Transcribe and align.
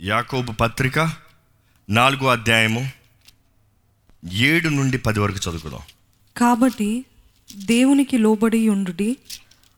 యాకోబు 0.00 0.52
పత్రిక 0.52 1.12
నాలుగో 1.90 2.26
అధ్యాయము 2.26 2.90
ఏడు 4.32 4.68
నుండి 4.68 4.98
పది 4.98 5.20
వరకు 5.20 5.36
చదువుకుందాం. 5.36 5.80
కాబట్టి 6.36 7.04
దేవునికి 7.56 8.18
లోబడి 8.18 8.68
ఉండుడి 8.68 9.16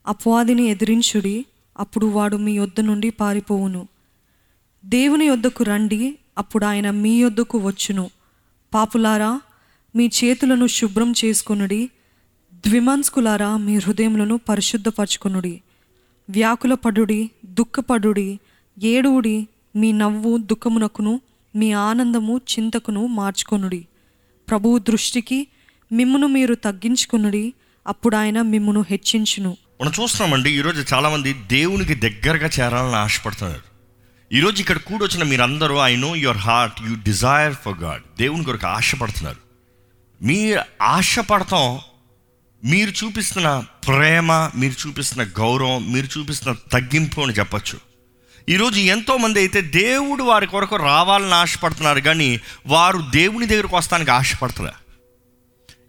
అపవాదిని 0.07 0.65
ఎదిరించుడి 0.65 1.45
అప్పుడు 1.79 2.07
వాడు 2.07 2.37
మీ 2.37 2.53
యొద్ద 2.53 2.81
నుండి 2.81 3.11
పారిపోవును. 3.11 3.89
దేవుని 4.85 5.25
యొద్దకు 5.25 5.65
రండి 5.65 6.19
అప్పుడు 6.39 6.64
ఆయన 6.64 6.91
మీ 6.91 7.21
యొద్దకు 7.21 7.59
వచ్చును. 7.59 8.11
పాపులారా 8.75 9.41
మీ 9.96 10.11
చేతులను 10.25 10.66
శుభ్రం 10.66 11.14
చేసుకొనుడి 11.25 11.91
ద్విమన్స్కులారా 12.55 13.57
మీ 13.57 13.77
హృదయములను 13.77 14.41
పరిశుద్ధపరచుకొనుడి. 14.48 15.62
వ్యాకుల 16.30 16.75
పడుడి 16.75 17.30
దుఃఖపడుడి 17.46 18.39
ఏడువుడి 18.82 19.48
మీ 19.79 19.92
నవ్వు 19.92 20.38
దుఃఖమునకును 20.38 21.20
మీ 21.56 21.72
ఆనందము 21.72 22.41
చింతకును 22.52 23.06
మార్చుకొనుడి. 23.06 23.86
ప్రభువు 24.48 24.78
దృష్టికి 24.78 25.48
మిమ్మును 25.92 26.27
మీరు 26.27 26.55
తగ్గించుకొనుడి 26.55 27.52
అప్పుడు 27.86 28.16
ఆయన 28.16 28.42
మిమ్మును 28.42 28.84
హెచ్చించును. 28.91 29.56
మనం 29.80 29.92
చూస్తున్నామండి 30.02 30.59
ఈరోజు 30.59 30.95
చాలామంది 30.95 31.33
దేవునికి 31.33 31.95
దగ్గరగా 31.95 32.50
చేరాలని 32.60 32.96
ఆశపడుతున్నారు. 32.96 33.62
ఈరోజు 34.34 34.60
ఇక్కడ 34.60 34.78
కూడొచ్చిన 34.78 35.22
మీరందరూ 35.22 35.78
I 35.78 35.97
know 35.97 36.16
your 36.16 36.36
heart 36.36 36.83
you 36.83 36.95
desire 36.95 37.55
for 37.55 37.78
God 37.78 38.02
దేవుని 38.19 38.45
కొరకు 38.45 38.66
ఆశపడుతున్నారు. 38.66 39.38
మీ 40.24 40.55
ఆశపడతాం 40.83 41.78
మీరు 42.64 43.05
చూపిస్తున్న 43.05 43.64
ప్రేమ 43.86 44.33
మీరు 44.33 44.88
చూపిస్తున్న 44.88 45.30
గౌరవం 45.38 45.92
మీరు 45.92 46.19
చూపిస్తున్న 46.19 46.56
తగ్గింపు 46.72 47.20
అని 47.20 47.33
చెప్పచ్చు. 47.33 47.88
ఈరోజు 48.48 48.80
ఎంతోమంది 48.80 49.38
అయితే 49.38 49.61
దేవుడు 49.61 50.23
వారి 50.23 50.47
కొరకు 50.47 50.77
రావాలని 50.77 51.34
ఆశపడుతున్నారు 51.34 52.01
కానీ 52.01 52.41
వారు 52.66 53.05
దేవుని 53.11 53.47
దగ్గరకు 53.47 53.77
వస్తానికి 53.77 54.11
ఆశపడుతున్నారు 54.11 54.77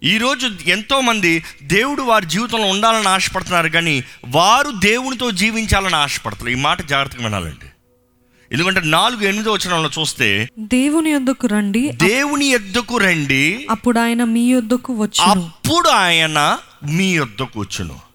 ఈరోజు 0.04 0.52
ఎంతోమంది 0.66 1.44
దేవుడు 1.64 2.02
వారి 2.02 2.26
జీవితంలో 2.26 2.68
ఉండాలని 2.68 3.08
ఆశపడుతున్నారు 3.08 3.70
కానీ 3.70 4.04
వారు 4.26 4.72
దేవునితో 4.72 5.32
జీవించాలని 5.32 5.96
ఆశపడుతున్నారు 5.96 6.58
ఈ 6.58 6.62
మాట 6.62 6.82
జాగ్రత్తగా 6.82 7.24
వినాలండి. 7.24 7.66
ఎందుకంటే 8.52 8.82
నాలుగు 8.82 9.24
ఎనిమిదో 9.24 9.54
వచనంలో 9.54 9.90
చూస్తే 10.00 10.50
దేవుని 10.60 11.10
యొద్దకు 11.10 11.48
రండి 11.48 11.90
దేవుని 11.90 12.46
ఎద్దుకు 12.46 12.98
రండి 12.98 13.68
అప్పుడు 13.70 14.00
ఆయన 14.00 14.24
మీ 14.24 14.52
యొద్దకు 14.52 15.02
వచ్చును. 15.02 15.32
అప్పుడు 15.32 15.90
ఆయన 15.90 16.58
మీ 16.90 17.14
యొద్దకు 17.14 17.60
వచ్చును. 17.60 18.09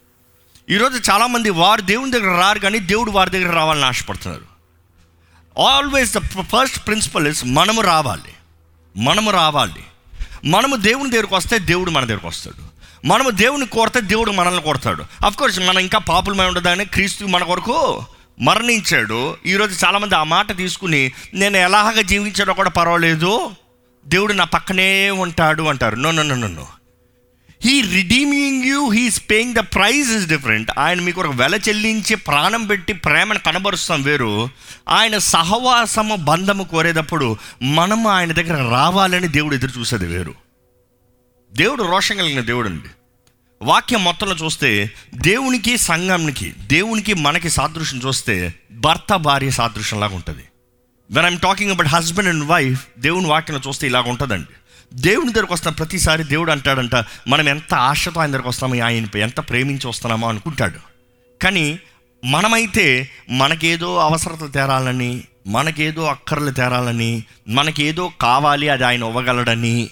ఈరోజు 0.70 1.10
చాలామంది 1.10 1.50
వారు 1.50 1.80
దేవుని 1.80 2.10
దగ్గర 2.10 2.40
రారు 2.40 2.58
కానీ 2.58 2.78
దేవుడు 2.78 3.10
వారి 3.10 3.30
దగ్గర 3.30 3.54
రావాలని 3.54 3.84
ఆశపడుతున్నారు. 3.84 4.44
Always 5.60 6.14
the 6.14 6.18
first 6.18 6.86
principle 6.86 7.28
is 7.28 7.44
మనము 7.46 7.80
రావాలి. 7.80 8.34
మనము 8.96 9.30
రావాలి. 9.30 9.84
మనము 10.44 10.76
దేవుని 10.76 11.10
దగ్గరకు 11.10 11.36
వస్తే 11.36 11.58
దేవుడు 11.58 11.90
మన 11.90 12.04
దగ్గరకు 12.04 12.28
వస్తాడు. 12.28 12.62
మనము 13.06 13.30
దేవుని 13.30 13.66
కోరితే 13.66 14.00
దేవుడు 14.00 14.30
మనల్ని 14.30 14.62
కోరతాడు. 14.62 15.04
అఫ్ 15.26 15.36
కోర్స్ 15.36 15.60
మనం 15.60 15.78
ఇంకా 15.78 15.98
పాపులమై 15.98 16.46
ఉండదని 16.46 16.84
క్రీస్తు 16.84 17.24
మన 17.24 17.44
కొరకు 17.44 18.04
మరణించాడు. 18.40 19.36
ఈరోజు 19.46 19.86
చాలామంది 19.86 20.14
ఆ 20.14 20.22
మాట 20.22 20.56
తీసుకుని 20.56 21.12
నేను 21.34 21.56
ఎలాగ 21.56 22.00
జీవించాడో 22.00 22.52
కూడా 22.52 22.70
పర్వాలేదు. 22.70 23.50
దేవుడు 24.06 24.32
నా 24.32 24.44
పక్కనే 24.44 25.10
ఉంటాడు 25.10 25.62
అంటారు. 25.62 25.96
No 25.96 26.10
no 26.10 26.22
no 26.22 26.34
no 26.34 26.68
he 27.64 27.80
redeeming 27.80 28.64
you 28.64 28.90
he's 28.90 29.22
paying 29.30 29.54
the 29.54 29.58
price 29.58 30.10
is 30.10 30.26
different 30.26 30.70
ఆయన 30.78 31.00
మీకు 31.00 31.22
ఒక 31.22 31.34
వెల 31.34 31.54
చెల్లించి 31.54 32.14
ప్రాణం 32.14 32.66
పెట్టి 32.66 32.92
ప్రేమను 32.92 33.38
కనబరుస్తాం 33.38 34.02
వేరు. 34.02 34.48
ఆయన 34.88 35.18
సహవాసము 35.18 36.16
బంధము 36.16 36.64
కోరేటప్పుడు 36.64 37.36
మనము 37.62 38.08
ఆయన 38.08 38.32
దగ్గర 38.32 38.70
రావాలని 38.70 39.28
దేవుడు 39.28 39.54
ఎదురు 39.54 39.78
చూసేది 39.78 40.06
వేరు. 40.06 40.34
దేవుడు 41.52 41.82
రోషం 41.82 42.16
కలిగిన 42.16 42.40
దేవుడు 42.40 42.68
అండి 42.68 42.88
వాక్యం 43.62 44.04
మొత్తంలో 44.04 44.34
చూస్తే 44.34 44.90
దేవునికి 45.14 45.78
సంఘంకి 45.78 46.50
దేవునికి 46.50 47.14
మనకి 47.14 47.50
సాదృశ్యం 47.50 48.00
చూస్తే 48.06 48.54
భర్త 48.72 49.16
భార్య 49.16 49.50
సాదృశ్యంలాగా 49.50 50.16
ఉంటుంది. 50.16 50.42
When 51.10 51.26
I'm 51.26 51.38
talking 51.38 51.70
about 51.70 51.88
husband 51.88 52.30
and 52.30 52.44
wife 52.44 52.86
దేవుని 52.98 53.26
వాక్యం 53.26 53.60
చూస్తే 53.68 53.86
ఇలాగ 53.86 54.08
ఉంటుందండి 54.08 54.52
దేవుని 54.94 55.32
దగ్గరకు 55.32 55.54
వస్తాం 55.54 55.72
ప్రతిసారి 55.72 56.24
దేవుడు 56.24 56.52
అంటాడంట 56.52 56.94
మనం 57.28 57.48
ఎంత 57.48 57.74
ఆశతో 57.74 58.20
ఆయన 58.20 58.30
దగ్గరకు 58.30 58.48
వస్తామో 58.48 58.84
ఆయనపై 58.84 59.20
ఎంత 59.20 59.40
ప్రేమించి 59.40 59.86
వస్తున్నామో 59.86 60.28
అనుకుంటాడు. 60.28 60.78
కానీ 61.42 61.78
మనమైతే 62.24 63.10
మనకేదో 63.30 63.96
అవసరతలు 63.96 64.48
తేరాలని 64.48 65.22
మనకేదో 65.46 66.04
అక్కర్లు 66.04 66.50
తేరాలని 66.50 67.22
మనకేదో 67.48 68.12
కావాలి 68.20 68.68
అది 68.68 68.84
ఆయన 68.84 69.02
ఇవ్వగలడని 69.02 69.90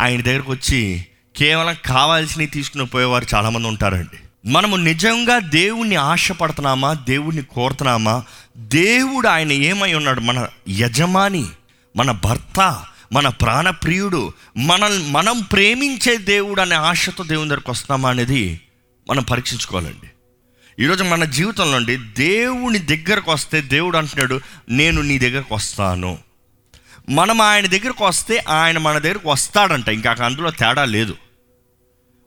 ఆయన 0.00 0.22
దగ్గరకు 0.22 0.52
వచ్చి 0.52 1.06
కేవలం 1.36 1.76
కావాల్సినవి 1.86 2.46
తీసుకుని 2.46 2.86
పోయేవారు 2.86 3.26
చాలామంది 3.34 3.68
ఉంటారండి. 3.68 4.48
మనము 4.48 4.76
నిజంగా 4.76 5.38
దేవుణ్ణి 5.38 5.96
ఆశపడుతున్నామా 5.96 6.92
దేవుణ్ణి 6.92 7.42
కోరుతున్నామా? 7.42 8.24
దేవుడు 8.56 9.28
ఆయన 9.28 9.52
ఏమై 9.52 9.92
ఉన్నాడు? 9.92 10.20
మన 10.20 10.48
యజమాని 10.68 11.44
మన 11.96 12.10
భర్త 12.10 12.84
మన 13.12 13.28
ప్రాణప్రియుడు 13.28 14.32
మన 14.56 15.06
మనం 15.10 15.40
ప్రేమించే 15.40 16.16
దేవుడు 16.16 16.60
అనే 16.60 16.74
ఆశతో 16.74 17.24
దేవుని 17.24 17.48
దగ్గరకు 17.48 17.70
వస్తామా 17.70 18.10
అనేది 18.10 18.60
మనం 19.08 19.22
పరీక్షించుకోవాలండి. 19.22 20.10
ఈరోజు 20.84 21.04
మన 21.04 21.24
జీవితంలో 21.24 21.76
అండి 21.76 21.96
దేవుని 21.96 22.78
దగ్గరకు 22.78 23.32
వస్తే 23.32 23.60
దేవుడు 23.60 23.98
అంటున్నాడు 23.98 24.40
నేను 24.68 25.02
నీ 25.02 25.18
దగ్గరకు 25.18 25.54
వస్తాను. 25.54 26.18
మనం 27.08 27.40
ఆయన 27.40 27.66
దగ్గరకు 27.66 28.06
వస్తే 28.06 28.44
ఆయన 28.48 28.78
మన 28.78 28.98
దగ్గరకు 28.98 29.30
వస్తాడంట 29.30 29.88
ఇంకా 29.88 30.16
అందులో 30.24 30.50
తేడా 30.50 30.84
లేదు. 30.84 31.16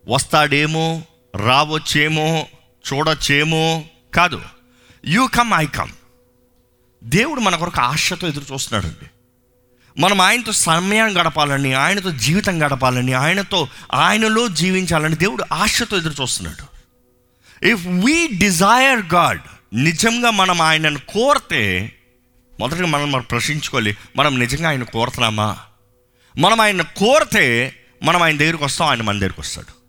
వస్తాడేమో 0.07 1.03
రావచ్చేమో 1.35 2.47
చూడొచ్చేమో 2.93 3.83
కాదు. 4.15 4.41
యూ 5.05 5.27
కమ్ 5.27 5.53
ఐ 5.53 5.65
కమ్ 5.65 5.91
దేవుడు 7.03 7.39
మన 7.39 7.55
కొరకు 7.55 7.81
ఆశతో 7.81 8.27
ఎదురు 8.27 8.53
చూస్తున్నాడండి. 8.53 9.09
మనం 9.97 10.21
ఆయనతో 10.21 10.51
సమయం 10.51 11.21
గడపాలని 11.21 11.73
ఆయనతో 11.73 12.11
జీవితం 12.11 12.65
గడపాలని 12.65 13.13
ఆయనతో 13.13 13.67
ఆయనలో 13.93 14.47
జీవించాలని 14.47 15.15
దేవుడు 15.15 15.45
ఆశతో 15.53 15.97
ఎదురు 15.97 16.21
చూస్తున్నాడు. 16.21 16.75
ఇఫ్ 17.65 17.87
వీ 17.87 18.27
డిజైర్ 18.27 19.13
గాడ్ 19.13 19.41
నిజంగా 19.73 20.29
మనం 20.29 20.61
ఆయనను 20.61 20.99
కోరితే 20.99 21.91
మొదటగా 22.59 22.85
మనం 22.85 23.11
మనం 23.11 23.25
ప్రశ్నించుకోవాలి 23.31 23.97
మనం 24.15 24.39
నిజంగా 24.39 24.69
ఆయన 24.69 24.83
కోరుతున్నామా? 24.83 25.57
మనం 26.37 26.61
ఆయన 26.61 26.81
కోరితే 26.81 27.75
మనం 28.03 28.23
ఆయన 28.23 28.37
దగ్గరికి 28.37 28.63
వస్తాం 28.63 28.87
ఆయన 28.87 29.01
మన 29.01 29.17
దగ్గరికి 29.17 29.41
వస్తాడు. 29.41 29.85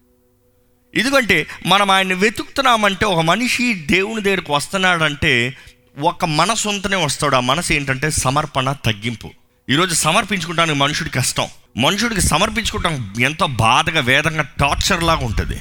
ఎందుకంటే 0.99 1.47
మనం 1.67 1.91
ఆయన 1.91 2.15
వెతుకుతున్నామంటే 2.15 3.07
ఒక 3.07 3.21
మనిషి 3.21 3.75
దేవుని 3.75 4.23
దగ్గరికి 4.23 4.53
వస్తున్నాడంటే 4.53 5.57
ఒక 5.99 6.25
మనసు 6.25 6.69
ఉంటనే 6.69 6.97
వస్తాడు. 6.97 7.37
ఆ 7.37 7.41
మనసు 7.41 7.73
ఏంటంటే 7.73 8.11
సమర్పణ 8.11 8.73
తగ్గింపు. 8.73 9.31
ఈరోజు 9.71 9.95
సమర్పించుకుంటానికి 9.95 10.79
మనుషుడికి 10.79 11.19
కష్టం. 11.19 11.49
మనుషుడికి 11.77 12.21
సమర్పించుకుంటాం 12.21 13.15
ఎంతో 13.21 13.47
బాధగా 13.47 14.01
వేదంగా 14.01 14.43
టార్చర్ 14.43 15.03
లాగా 15.03 15.27
ఉంటుంది. 15.27 15.61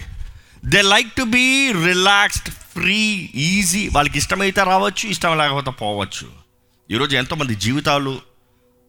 They 0.65 0.81
like 0.81 1.13
to 1.13 1.23
be 1.23 1.71
relaxed 1.71 2.49
free 2.49 2.95
easy 3.35 3.89
వాళ్ళకి 3.93 4.17
ఇష్టమైతే 4.17 4.63
రావచ్చు 4.63 5.09
ఇష్టం 5.09 5.37
లేకపోతే 5.37 5.71
పోవచ్చు. 5.71 6.27
ఈరోజు 6.91 7.15
ఎంతోమంది 7.15 7.55
జీవితాలు 7.55 8.21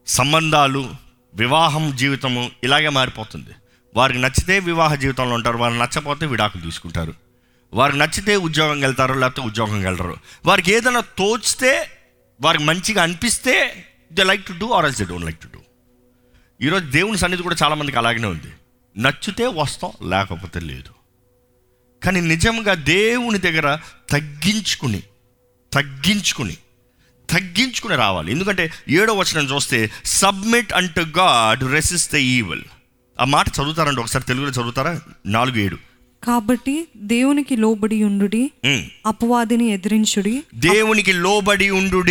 సంబంధాలు 0.07 0.89
వివాహం 1.35 1.95
జీవితము 1.95 2.51
ఇలాగే 2.63 2.89
మారిపోతుంది. 2.89 3.49
వారికి 3.95 4.19
నచ్చితే 4.19 4.59
వివాహ 4.59 4.95
జీవితంలో 4.95 5.35
ఉంటారు 5.35 5.57
వారు 5.57 5.73
నచ్చపోతే 5.73 6.25
విడాకులు 6.25 6.61
తీసుకుంటారు. 6.61 7.13
వారికి 7.73 7.99
నచ్చితే 7.99 8.35
ఉద్యోగం 8.35 8.79
వెళ్తారు 8.79 9.13
లేకపోతే 9.13 9.41
ఉద్యోగం 9.41 9.81
వెళ్ళరు. 9.81 10.17
వారికి 10.45 10.73
ఏదైనా 10.73 10.99
తోచితే 10.99 11.89
వారికి 12.41 12.63
మంచిగా 12.63 13.03
అనిపిస్తే 13.03 13.85
they 14.11 14.23
like 14.23 14.45
to 14.45 14.53
do 14.59 14.69
or 14.71 14.85
else 14.85 14.99
they 14.99 15.05
don't 15.05 15.25
like 15.25 15.39
to 15.39 15.47
do 15.53 15.59
ఈరోజు 16.61 16.85
దేవుని 16.85 17.17
సన్నిధి 17.17 17.43
కూడా 17.43 17.55
చాలామందికి 17.63 17.97
అలాగనే 17.97 18.27
ఉంది. 18.27 18.51
నచ్చితే 18.97 19.47
వస్తాం 19.47 20.09
లేకపోతే 20.09 20.59
లేదు. 20.59 20.89
కానీ 22.03 22.21
నిజంగా 22.21 22.73
దేవుని 22.73 23.39
దగ్గర 23.39 23.77
తగ్గించుకుని 24.09 25.03
తగ్గించుకుని 25.73 26.57
తగ్గించుకుని 27.29 27.95
రావాలి. 27.95 28.31
ఎందుకంటే 28.31 28.71
ఏడో 28.89 29.13
వచనం 29.13 29.45
చూస్తే 29.45 29.91
submit 30.05 30.73
unto 30.73 30.99
God 30.99 31.71
resist 31.71 32.13
the 32.13 32.15
evil 32.15 32.63
ఆ 33.19 33.25
మాట 33.25 33.47
చదువుతారండి 33.47 33.99
ఒకసారి 34.01 34.25
తెలుగులో 34.25 34.51
చదువుతారా? 34.51 35.01
నాలుగు 35.25 35.57
ఏడు. 35.57 35.77
కాబట్టి 36.23 36.87
దేవునికి 36.97 37.55
లోబడి 37.55 38.03
ఉండుడి. 38.03 38.51
అపవాదిని 39.05 39.67
ఎదిరించుడి 39.67 40.43
దేవునికి 40.55 41.13
లోబడి 41.13 41.69
ఉండు 41.69 42.03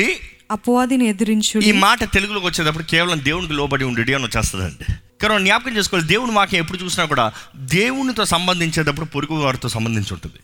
అపవాదిని 0.50 1.06
ఎదిరించు 1.06 1.60
ఈ 1.60 1.72
మాట 1.72 2.12
తెలుగులోకి 2.12 2.46
వచ్చేటప్పుడు 2.46 2.84
కేవలం 2.84 3.25
దేవునికి 3.25 3.52
లోబడి 3.52 3.84
ఉండు 3.84 4.00
అని 4.00 4.25
వచ్చేస్తుందండి. 4.25 4.84
కానీ 5.22 5.44
జ్ఞాపకం 5.44 5.76
చేసుకోవాలి. 5.76 6.08
దేవుని 6.08 6.32
వాక్యం 6.32 6.60
ఎప్పుడు 6.60 6.78
చూసినా 6.78 7.04
కూడా 7.04 7.32
దేవునితో 7.56 8.25
సంబంధించేటప్పుడు 8.25 9.06
పొరుగు 9.06 9.34
వారితో 9.34 9.69
సంబంధించి 9.69 10.12
ఉంటుంది 10.12 10.40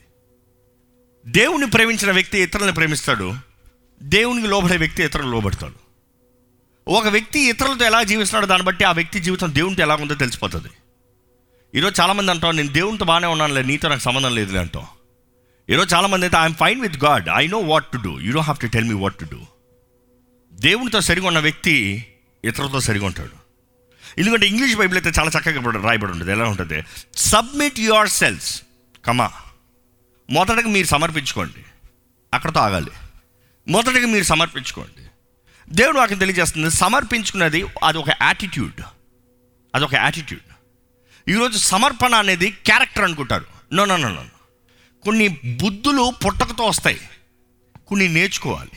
దేవుని 1.27 1.69
ప్రేమించిన 1.69 2.11
వ్యక్తి 2.11 2.37
ఇతరులను 2.39 2.71
ప్రేమిస్తాడు. 2.71 3.33
దేవునికి 4.03 4.47
లోబడే 4.47 4.77
వ్యక్తి 4.77 5.03
ఇతరులు 5.03 5.29
లోబడతాడు. 5.29 5.77
ఒక 6.87 7.07
వ్యక్తి 7.07 7.39
ఇతరులతో 7.49 7.85
ఎలా 7.85 8.03
జీవిస్తున్నాడో 8.03 8.47
దాన్ని 8.47 8.65
బట్టి 8.65 8.83
ఆ 8.83 8.91
వ్యక్తి 8.91 9.19
జీవితం 9.19 9.55
దేవునితో 9.55 9.83
ఎలా 9.83 9.95
ఉందో 9.95 10.15
తెలిసిపోతుంది. 10.15 10.67
ఈరోజు 11.75 12.01
చాలామంది 12.01 12.31
అంటాం 12.31 12.55
నేను 12.55 12.73
దేవునితో 12.73 13.05
బాగానే 13.05 13.27
ఉన్నానులే 13.27 13.63
నీతో 13.63 13.89
నాకు 13.89 14.01
సంబంధం 14.01 14.35
లేదులే 14.35 14.59
అంటాం. 14.59 14.85
ఈరోజు 15.69 15.95
చాలామంది 15.95 16.25
అయితే 16.25 16.37
I'm 16.37 16.55
fine 16.55 16.81
with 16.81 17.03
God 17.03 17.29
I 17.35 17.47
know 17.47 17.57
what 17.57 17.85
to 17.85 17.97
do 17.97 18.19
you 18.19 18.31
don't 18.31 18.47
have 18.49 18.59
to 18.59 18.67
tell 18.67 18.85
me 18.85 18.93
what 18.93 19.15
to 19.15 19.25
do. 19.25 19.39
దేవునితో 20.63 21.01
సరిగా 21.01 21.27
ఉన్న 21.27 21.39
వ్యక్తి 21.39 22.05
ఇతరులతో 22.45 22.79
సరిగా 22.79 23.05
ఉంటాడు 23.05 23.43
ఎందుకంటే 24.17 24.47
ఇంగ్లీష్ 24.47 24.75
బైబిల్ 24.75 25.05
అయితే 25.05 25.19
చాలా 25.19 25.31
చక్కగా 25.39 25.81
రాయబడి 25.81 26.11
ఉంటుంది 26.11 26.31
ఎలా 26.31 26.45
ఉంటుంది? 26.45 26.83
Submit 27.15 27.79
your 27.79 28.09
selves 28.09 28.61
comma. 29.05 29.31
మొదటగా 30.29 30.67
మీరు 30.67 30.87
సమర్పించుకోండి. 30.87 31.65
అక్కడతో 32.33 32.59
ఆగాలి. 32.59 32.91
మొదటగా 33.67 34.07
మీరు 34.07 34.23
సమర్పించుకోండి. 34.23 35.07
దేవుడు 35.69 35.97
వాకి 35.97 36.15
తెలియజేస్తుంది 36.15 36.71
సమర్పించుకున్నది 36.71 37.65
అది 37.83 37.97
ఒక 37.97 38.09
యాటిట్యూడ్ 38.09 38.81
అది 39.75 39.83
ఒక 39.83 39.95
యాటిట్యూడ్ 39.95 40.53
ఈరోజు 41.29 41.57
సమర్పణ 41.57 42.15
అనేది 42.15 42.51
క్యారెక్టర్ 42.51 43.03
అనుకుంటారు. 43.03 43.45
నో 43.73 43.85
నో 43.85 43.97
నో 43.97 44.09
నో 44.09 44.25
కొన్ని 45.03 45.27
బుద్ధులు 45.27 46.13
పుట్టకతో 46.25 46.63
వస్తాయి. 46.63 47.01
కొన్ని 47.87 48.07
నేర్చుకోవాలి. 48.07 48.71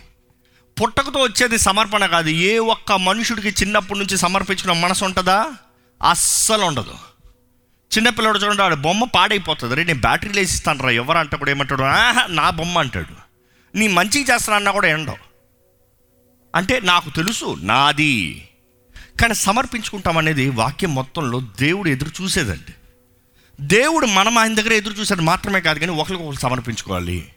పుట్టకతో 0.82 1.20
వచ్చేది 1.20 1.58
సమర్పణ 1.58 2.06
కాదు. 2.06 2.28
ఏ 2.28 2.58
ఒక్క 2.58 2.92
మనుషుడికి 2.92 3.48
చిన్నప్పటి 3.48 3.98
నుంచి 3.98 4.18
సమర్పించిన 4.18 4.72
మనసు 4.72 5.04
ఉంటుందా? 5.04 5.46
అస్సలు 6.08 6.62
ఉండదు. 6.62 6.94
చిన్నపిల్లడు 7.96 8.38
చూడండి 8.38 8.62
వాడు 8.62 8.74
బొమ్మ 8.74 9.04
పాడైపోతుంది. 9.04 9.74
రే 9.74 9.84
నేను 9.84 10.00
బ్యాటరీలు 10.00 10.40
వేసిస్తాను 10.40 10.82
రా 10.82 10.90
ఎవరు 10.90 11.18
అంటే 11.18 11.36
కూడా 11.36 11.50
ఏమంటాడు? 11.50 11.82
"ఆహా, 11.82 12.26
నా 12.30 12.50
బొమ్మ 12.50 12.78
అంటాడు. 12.78 13.14
నీ 13.76 13.88
మంచిగా 13.88 14.34
చేస్తానన్నా 14.34 14.70
కూడా 14.70 14.88
ఎండవు 14.88 15.16
అంటే 16.54 16.80
నాకు 16.80 17.10
తెలుసు 17.10 17.56
నాది. 17.60 18.48
కానీ 19.20 19.34
సమర్పించుకుంటాం 19.34 20.18
అనేది 20.18 20.50
వాక్యం 20.50 20.94
మొత్తంలో 20.94 21.40
దేవుడు 21.40 21.88
ఎదురు 21.88 22.22
చూసేదండి. 22.22 22.74
దేవుడు 23.60 24.06
మనం 24.06 24.38
ఆయన 24.38 24.54
దగ్గర 24.54 24.72
ఎదురు 24.72 24.94
చూసేది 24.94 25.22
మాత్రమే 25.22 25.60
కాదు 25.60 25.78
కానీ 25.78 25.92
ఒకరికొకరు 25.92 26.40
సమర్పించుకోవాలి. 26.40 27.28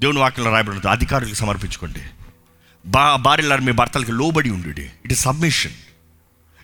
దేవుని 0.00 0.18
వాక్యంలో 0.18 0.50
రాయబడి 0.50 0.88
అధికారులకు 0.88 1.34
సమర్పించుకోండి. 1.34 2.00
బా 2.86 3.16
భార్యలారు 3.16 3.62
మీ 3.62 3.72
భర్తలకి 3.72 4.12
లోబడి 4.12 4.50
ఉండు 4.50 4.68
it 5.04 5.12
is 5.12 5.20
submission 5.20 5.72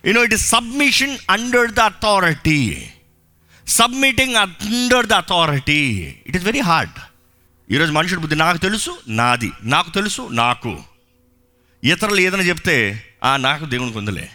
you know 0.06 0.24
it 0.24 0.34
is 0.34 0.50
submission 0.50 1.18
under 1.30 1.72
the 1.72 1.80
authority 1.80 2.88
submitting 3.66 4.34
under 4.34 5.06
the 5.06 5.12
authority 5.12 5.92
it 6.26 6.36
is 6.36 6.44
very 6.44 6.60
hard 6.60 6.98
ఈరోజు 7.70 7.92
మనుషుడి 7.92 8.20
బుద్ధి 8.20 8.36
నాకు 8.36 8.58
తెలుసు 8.58 8.98
నాది. 9.08 9.50
నాకు 9.62 9.90
తెలుసు 9.90 10.28
నాకు. 10.30 10.84
ఇతరులు 11.84 12.20
ఏదైనా 12.20 12.44
చెప్తే 12.44 13.04
ఆ 13.24 13.36
నాకు 13.36 13.64
దేవునికి 13.64 13.98
ఉందిలే 13.98 14.30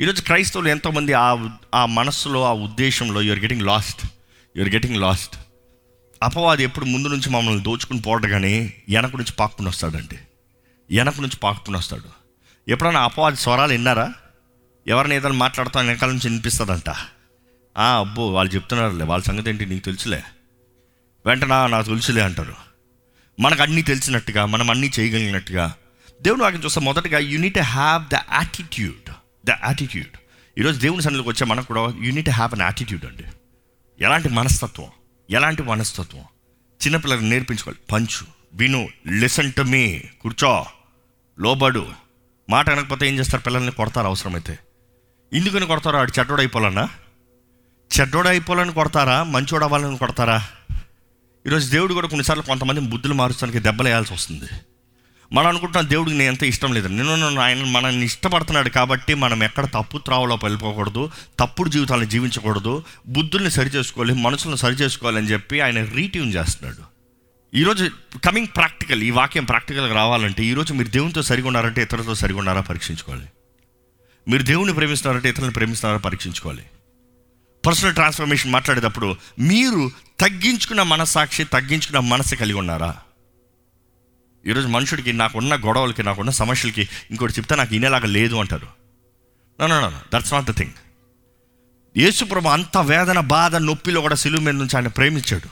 ఈరోజు 0.00 0.22
క్రైస్తవులు 0.22 0.68
ఎంతోమంది 0.68 1.12
ఆ 1.12 1.52
ఆ 1.74 1.86
మనస్సులో 1.86 2.44
ఆ 2.44 2.52
ఉద్దేశంలో 2.52 3.22
your 3.22 3.40
getting 3.40 3.62
lost 3.62 4.06
you're 4.56 4.74
getting 4.74 4.96
lost 4.96 5.36
అపవాది 6.22 6.62
ఎప్పుడు 6.62 6.84
ముందు 6.84 7.08
నుంచి 7.08 7.30
మమ్మల్ని 7.30 7.62
దోచుకుని 7.62 8.02
పోవడం 8.02 8.30
కానీ 8.30 8.74
వెనక 8.88 9.16
నుంచి 9.16 9.32
పాక్కుని 9.32 9.68
వస్తాడండి 9.68 10.18
వెనక 10.98 11.20
నుంచి 11.20 11.36
పాకుకుని 11.36 11.76
వస్తాడు. 11.76 12.20
ఎప్పుడైనా 12.68 13.00
అపవాది 13.00 13.36
స్వరాలు 13.36 13.72
విన్నారా? 13.72 14.12
ఎవరిని 14.86 15.16
ఏదైనా 15.16 15.34
మాట్లాడుతా 15.34 15.80
వెనకాల 15.80 16.10
నుంచి 16.10 16.28
వినిపిస్తుందంట. 16.28 16.88
"ఆ, 17.78 17.98
అబ్బో 17.98 18.32
వాళ్ళు 18.32 18.54
చెప్తున్నారులే. 18.54 19.04
వాళ్ళ 19.04 19.24
సంగతి 19.24 19.50
ఏంటి 19.50 19.66
నీకు 19.66 19.84
తెలుసులే? 19.84 20.22
వెంటనా 21.26 21.66
నాకు 21.66 21.86
తెలుసులే 21.86 22.20
అంటారు. 22.20 22.54
మనకు 23.40 23.62
అన్నీ 23.62 23.82
తెలిసినట్టుగా 23.82 24.46
మనం 24.46 24.70
అన్నీ 24.70 24.90
చేయగలిగినట్టుగా. 25.00 25.74
దేవుడు 26.22 26.42
వాక్యం 26.42 26.64
చూస్తే 26.64 26.80
మొదటగా 26.80 27.18
you need 27.18 27.58
have 27.58 28.04
the 28.04 28.14
attitude 28.14 29.10
the 29.46 29.50
attitude 29.50 30.18
ఈరోజు 30.58 30.80
దేవుని 30.80 31.02
సన్నిధికి 31.02 31.28
వచ్చే 31.28 31.46
మనకు 31.46 31.66
కూడా 31.66 31.80
యూనిట్ 31.80 32.30
హ్యావ్ 32.30 32.52
అన్ 32.52 32.62
యాటిట్యూడ్ 32.62 33.04
అండి. 33.04 33.24
ఎలాంటి 34.00 34.28
మనస్తత్వం? 34.28 34.86
ఎలాంటి 35.30 35.62
మనస్తత్వం? 35.62 36.20
చిన్నపిల్లలకు 36.86 37.24
నేర్పించుకోవాలి. 37.24 37.78
పంచు 37.92 38.26
విను 38.52 38.88
లిసన్ 39.06 39.52
టు 39.52 39.62
మీ 39.62 40.02
కూర్చో. 40.20 40.66
లోబడు. 41.40 41.86
మాట 42.50 42.70
అనకపోతే 42.70 43.08
ఏం 43.08 43.18
చేస్తారు? 43.18 43.42
పిల్లల్ని 43.42 43.72
కొడతారు 43.72 44.06
అవసరమైతే. 44.06 44.58
ఎందుకని 45.32 45.66
కొడతారు? 45.66 45.96
ఆడు 45.96 46.12
చెడ్డోడు 46.18 46.40
అయిపోవాలన్నా 46.40 46.88
చెడ్డోడు 48.00 48.28
అయిపోవాలని 48.28 48.72
కొడతారా? 48.72 49.22
మంచోడు 49.22 49.64
అవ్వాలని 49.64 49.98
కొడతారా? 49.98 50.46
ఈరోజు 51.46 51.70
దేవుడు 51.70 51.94
కూడా 51.94 52.08
కొన్నిసార్లు 52.08 52.42
కొంతమంది 52.42 52.80
బుద్ధులు 52.80 53.14
మారుస్తానికి 53.14 53.58
దెబ్బలేయాల్సి 53.58 54.14
వస్తుంది. 54.14 54.44
మనం 55.32 55.46
అనుకుంటున్నాం 55.46 55.90
దేవుడికి 55.90 56.16
నేను 56.16 56.30
ఎంత 56.30 56.42
ఇష్టం 56.42 56.72
లేదు 56.72 56.88
నేను 56.88 57.16
నన్ను 57.16 57.40
ఆయన 57.40 57.64
మనల్ని 57.64 58.04
ఇష్టపడుతున్నాడు 58.04 58.68
కాబట్టి 58.68 59.14
మనం 59.14 59.42
ఎక్కడ 59.42 59.66
తప్పు 59.66 59.98
త్రావలో 59.98 60.34
వెళ్ళిపోకూడదు 60.34 61.10
తప్పుడు 61.38 61.68
జీవితాలను 61.68 62.04
జీవించకూడదు 62.04 62.84
బుద్ధుల్ని 63.06 63.50
సరిచేసుకోవాలి 63.50 64.14
మనుషులను 64.14 64.56
సరిచేసుకోవాలని 64.56 65.26
చెప్పి 65.26 65.60
ఆయన 65.60 65.84
రీట్యూన్ 65.84 66.34
చేస్తున్నాడు. 66.34 66.99
ఈరోజు 67.54 67.90
కమింగ్ 68.24 68.46
ప్రాక్టికల్ 68.56 69.02
ఈ 69.02 69.10
వాక్యం 69.10 69.44
ప్రాక్టికల్గా 69.44 69.94
రావాలంటే 69.94 70.44
ఈరోజు 70.44 70.74
మీరు 70.74 70.88
దేవునితో 70.88 71.22
సరిగా 71.22 71.46
ఉన్నారంటే 71.46 71.82
ఇతరులతో 71.82 72.14
సరిగా 72.14 72.38
ఉన్నారా 72.38 72.60
పరీక్షించుకోవాలి. 72.60 73.26
మీరు 74.28 74.42
దేవుని 74.42 74.74
ప్రేమిస్తున్నారంటే 74.74 75.28
ఇతరులను 75.28 75.52
ప్రేమిస్తున్నారా 75.52 76.00
పరీక్షించుకోవాలి. 76.00 76.64
పర్సనల్ 77.66 77.94
ట్రాన్స్ఫర్మేషన్ 77.94 78.52
మాట్లాడేటప్పుడు 78.52 79.16
మీరు 79.38 79.90
తగ్గించుకున్న 80.20 80.82
మనస్సాక్షి 80.82 81.44
తగ్గించుకున్న 81.44 81.98
మనసు 81.98 82.34
కలిగి 82.34 82.58
ఉన్నారా? 82.58 82.96
ఈరోజు 84.46 84.66
మనుషుడికి 84.66 85.12
నాకున్న 85.12 85.56
గొడవలకి 85.56 86.02
నాకున్న 86.02 86.30
సమస్యలకి 86.30 86.88
ఇంకోటి 87.10 87.32
చెప్తే 87.32 87.56
నాకు 87.56 87.74
ఇనేలాగా 87.74 88.06
లేదు 88.06 88.36
అంటారు. 88.36 88.66
దట్స్ 90.14 90.32
నాట్ 90.32 90.46
ద 90.46 90.54
థింగ్ 90.54 90.72
యేసుప్రభు 91.96 92.48
అంత 92.48 92.78
వేదన 92.78 93.20
బాధ 93.20 93.56
నొప్పిలో 93.56 94.00
కూడా 94.00 94.14
సిలువు 94.14 94.42
మీద 94.42 94.54
నుంచి 94.54 94.76
ఆయన 94.76 94.88
ప్రేమించాడు. 94.88 95.48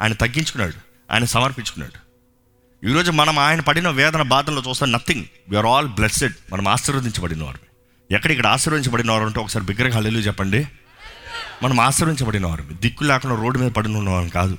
ఆయన 0.00 0.12
తగ్గించుకున్నాడు. 0.12 0.89
ఆయన 1.10 1.24
సమర్పించుకున్నాడు. 1.24 2.10
ఈరోజు 2.90 3.10
మనం 3.10 3.38
ఆయన 3.38 3.60
పడిన 3.60 3.88
వేదన 3.88 4.22
బాధల్లో 4.22 4.62
చూస్తే 4.68 4.86
నథింగ్ 4.86 5.24
వీఆర్ 5.48 5.66
ఆల్ 5.66 5.88
బ్లెస్సెడ్ 5.88 6.32
మనం 6.52 6.68
ఆశీర్వదించబడిన 6.68 7.42
వారు 7.42 7.58
ఎక్కడ 8.10 8.30
ఇక్కడ 8.30 8.46
ఆశీర్వదించబడిన 8.46 9.10
వారు 9.10 9.24
అంటే 9.24 9.40
ఒకసారి 9.40 9.64
బిగ్గరగా 9.64 9.96
హల్లెలూయా 9.96 10.26
చెప్పండి. 10.26 10.66
మనం 11.62 11.80
ఆశీర్వించబడిన 11.80 12.46
వారు 12.46 12.62
దిక్కు 12.62 13.04
లేకుండా 13.04 13.42
రోడ్డు 13.42 13.58
మీద 13.58 13.70
పడిన 13.70 13.96
ఉన్నవారు 13.96 14.28
కాదు. 14.28 14.58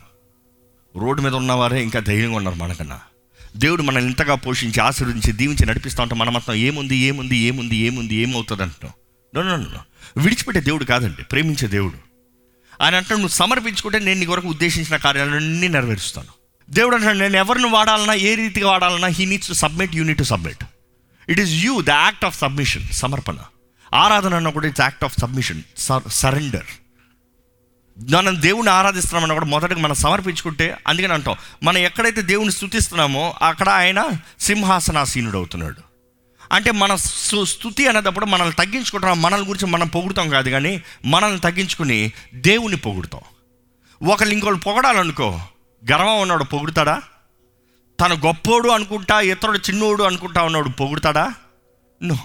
రోడ్డు 0.97 1.21
మీద 1.21 1.33
ఉన్నవారే 1.33 1.83
ఇంకా 1.83 1.99
ధైర్యంగా 1.99 2.35
ఉన్నారు 2.35 2.55
మనకన్నా. 2.55 2.99
దేవుడు 3.57 3.81
మనల్ని 3.81 4.09
ఇంతగా 4.09 4.35
పోషించి 4.35 4.79
ఆశీర్వదించి 4.79 5.31
దీవించి 5.31 5.65
నడిపిస్తూ 5.65 6.03
ఉంటాం 6.03 6.19
మన 6.19 6.29
మొత్తం 6.29 6.53
ఏముంది 6.53 6.95
ఏముంది 6.95 7.37
ఏముంది 7.37 7.75
ఏముంది 7.75 8.15
ఏమవుతుంది 8.15 8.63
అంటున్నాం 8.63 9.73
నో 9.73 9.79
విడిచిపెట్టే 10.21 10.61
దేవుడు 10.61 10.83
కాదండి. 10.83 11.23
ప్రేమించే 11.23 11.67
దేవుడు. 11.67 12.11
ఆయన 12.83 12.95
అంటే 12.95 13.13
నువ్వు 13.13 13.29
సమర్పించుకుంటే 13.29 13.99
నేను 13.99 14.19
నీ 14.19 14.25
కొరకు 14.25 14.47
ఉద్దేశించిన 14.47 14.97
కార్యాలన్నీ 14.97 15.67
నెరవేరుస్తాను. 15.67 16.40
దేవుడు 16.71 16.95
అంటాడు 16.95 17.17
నేను 17.17 17.37
ఎవరిని 17.37 17.69
వాడాలన్నా 17.69 18.13
ఏ 18.13 18.35
రీతిగా 18.35 18.67
వాడాలన్నా 18.67 19.07
he 19.07 19.25
needs 19.25 19.47
to 19.47 19.53
submit 19.53 19.95
you 19.95 20.03
need 20.03 20.17
to 20.17 20.23
submit 20.23 20.63
it 21.29 21.39
is 21.39 21.51
you 21.63 21.81
the 21.81 21.89
act 21.89 22.25
of 22.25 22.39
submission 22.39 22.87
సమర్పణ. 22.93 23.37
ఆరాధన 23.93 24.35
అన్న 24.35 24.49
కూడా 24.49 24.67
it's 24.67 24.81
act 24.81 25.03
of 25.03 25.19
submission 25.19 25.61
surrender 26.13 26.69
మనం 27.97 28.41
దేవుని 28.41 28.69
ఆరాధిస్తున్నామని 28.69 29.33
కూడా 29.33 29.45
మొదటగా 29.45 29.79
మనం 29.79 29.95
సమర్పించుకుంటే 29.95 30.77
అందుకని 30.87 31.13
అంటాం 31.13 31.35
మనం 31.63 31.77
ఎక్కడైతే 31.77 32.21
దేవుని 32.21 32.51
స్థుతిస్తున్నామో 32.51 33.35
అక్కడ 33.41 33.69
ఆయన 33.69 33.99
సింహాసనాసీనుడు 34.39 35.37
అవుతున్నాడు 35.37 35.81
అంటే 36.51 36.71
మన 36.71 36.95
సు- 36.95 37.45
స్థుతి 37.45 37.87
అనేటప్పుడు 37.87 38.25
మనల్ని 38.25 38.55
తగ్గించుకుంటున్నాం 38.55 39.21
మనల్ని 39.21 39.47
గురించి 39.47 39.65
మనం 39.65 39.87
పొగుడుతాం 39.87 40.29
కాదు 40.29 40.49
కానీ 40.49 40.73
మనల్ని 41.05 41.39
తగ్గించుకుని 41.39 41.99
దేవుని 42.33 42.75
పొగుడుతాం. 42.77 43.21
ఒకళ్ళు 44.01 44.33
ఇంకోళ్ళు 44.33 44.59
పొగడాలనుకో 44.59 45.29
గర్వం 45.91 46.21
ఉన్నాడు 46.21 46.43
పొగుడుతాడా? 46.43 47.01
తను 47.99 48.15
గొప్పోడు 48.15 48.69
అనుకుంటా 48.69 49.19
ఇతరుడు 49.19 49.57
చిన్నోడు 49.57 50.03
అనుకుంటా 50.03 50.43
ఉన్నాడు 50.43 50.69
పొగుడుతాడా? 50.69 51.33
No 52.01 52.17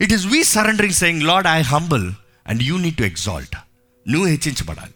it 0.00 0.12
is 0.12 0.26
we 0.26 0.44
surrendering 0.44 0.94
saying 0.94 1.22
Lord 1.22 1.48
I 1.48 1.62
humble 1.62 2.12
and 2.46 2.62
you 2.62 2.78
need 2.78 2.96
to 2.96 3.02
exalt 3.02 3.56
నువ్వు 4.08 4.28
హెచ్చించబడాలి. 4.28 4.94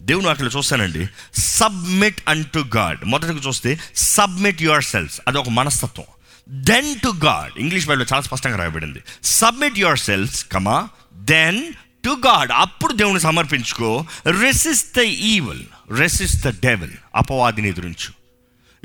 దేవుని 0.00 0.28
అక్కడ 0.28 0.50
చూస్తానండి. 0.56 1.08
సబ్మిట్ 1.40 2.22
అన్ 2.28 2.44
టు 2.44 2.64
గాడ్ 2.76 3.04
మొదటిగా 3.04 3.40
చూస్తే 3.48 3.80
సబ్మిట్ 3.96 4.62
యువర్ 4.62 4.84
సెల్స్ 4.84 5.20
అది 5.28 5.38
ఒక 5.38 5.48
మనస్తత్వం. 5.48 6.06
దెన్ 6.48 7.00
టు 7.00 7.12
గాడ్ 7.24 7.52
ఇంగ్లీష్ 7.58 7.86
బైబిల్లో 7.86 8.06
చాలా 8.12 8.22
స్పష్టంగా 8.22 8.56
రాయబడింది. 8.56 9.02
Submit 9.24 9.78
your 9.78 9.98
selves 9.98 10.44
comma 10.44 10.88
then 11.14 11.72
to 12.04 12.16
God 12.26 12.52
అప్పుడు 12.52 12.92
దేవుని 12.92 13.20
సమర్పించుకో. 13.20 14.04
Resist 14.42 14.96
the 14.96 15.00
evil 15.32 15.60
resist 15.98 16.46
the 16.46 16.48
devil 16.66 16.94
అపవాదిని 17.16 17.68
ఎదురించు. 17.68 18.10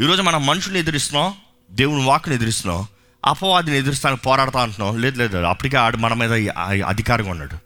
ఈరోజు 0.04 0.22
మనం 0.22 0.46
మనుషులు 0.46 0.78
ఎదురిస్తున్నాం 0.78 1.34
దేవుని 1.72 2.04
వాకుని 2.06 2.36
ఎదురిస్తున్నాం 2.36 2.86
అపవాదిని 3.26 3.78
ఎదురుస్తాను 3.78 4.18
పోరాడుతా 4.18 4.60
అంటున్నాం. 4.64 5.02
లేదు 5.02 5.18
లేదు 5.18 5.38
అప్పటికే 5.38 5.78
ఆడు 5.78 5.98
మన 5.98 6.14
మీద 6.14 6.34
అధికారంగా 6.82 7.30
ఉన్నాడు. 7.30 7.58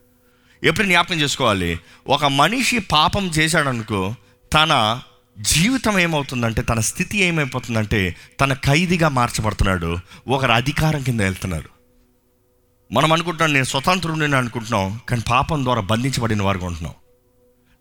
ఎప్పుడు 0.65 0.87
జ్ఞాపకం 0.87 1.19
చేసుకోవాలి? 1.21 1.79
ఒక 2.07 2.25
మనిషి 2.25 2.79
పాపం 2.79 3.27
చేశాడనుకో 3.27 4.15
తన 4.53 5.01
జీవితం 5.39 5.99
ఏమవుతుందంటే 5.99 6.61
తన 6.61 6.79
స్థితి 6.79 7.17
ఏమైపోతుందంటే 7.27 8.15
తన 8.41 8.53
ఖైదీగా 8.53 9.09
మార్చబడుతున్నాడు. 9.19 9.91
ఒకరు 10.27 10.51
అధికారం 10.51 11.03
కింద 11.03 11.21
వెళ్తున్నాడు 11.21 11.69
మనం 12.93 13.13
అనుకుంటున్నాం 13.13 13.53
నేను 13.53 13.65
స్వతంత్రుడిని 13.65 14.35
అనుకుంటున్నాం 14.35 14.99
కానీ 15.09 15.21
పాపం 15.29 15.63
ద్వారా 15.63 15.81
బంధించబడిన 15.81 16.41
వారు 16.41 16.59
ఉంటున్నాం. 16.59 16.93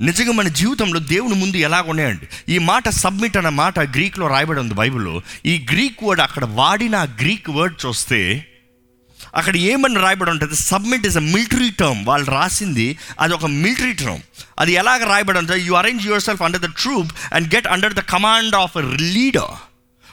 నిజంగా 0.01 0.33
మన 0.33 0.49
జీవితంలో 0.49 1.01
దేవుని 1.01 1.35
ముందు 1.35 1.57
ఎలా 1.57 1.85
ఉన్నాయండి? 1.87 2.53
ఈ 2.53 2.59
మాట 2.59 2.89
సబ్మిట్ 2.89 3.37
అన్న 3.37 3.49
మాట 3.49 3.79
గ్రీక్లో 3.79 4.27
రాయబడి 4.27 4.61
ఉంది 4.61 4.75
బైబిల్లో. 4.75 5.23
ఈ 5.47 5.67
గ్రీక్ 5.71 6.05
వర్డ్ 6.05 6.21
అక్కడ 6.21 6.45
వాడిన 6.45 6.97
ఆ 6.97 7.03
గ్రీక్ 7.03 7.51
వర్డ్ 7.51 7.87
చూస్తే 7.87 8.47
అక్కడ 9.35 9.57
ఏమని 9.57 9.95
రాయబడి 9.95 10.31
ఉంటుంది? 10.31 10.57
Submit 10.57 11.07
is 11.07 11.17
a 11.17 11.21
military 11.21 11.71
term. 11.71 12.07
వాళ్ళు 12.07 12.31
రాసింది 12.31 12.99
అది 13.21 13.35
ఒక 13.35 13.47
మిలిటరీ 13.47 13.93
టర్మ్. 13.93 14.23
అది 14.59 14.73
ఎలాగ 14.73 15.05
రాయబడి 15.05 15.39
ఉంటుంది? 15.39 15.63
You 15.63 15.73
arrange 15.73 16.07
your 16.07 16.23
self 16.23 16.43
under 16.43 16.61
the 16.61 16.71
troop 16.79 17.13
and 17.33 17.55
get 17.55 17.67
under 17.67 17.95
the 17.95 18.01
command 18.01 18.55
of 18.55 18.79
a 18.79 18.83
leader 18.97 19.70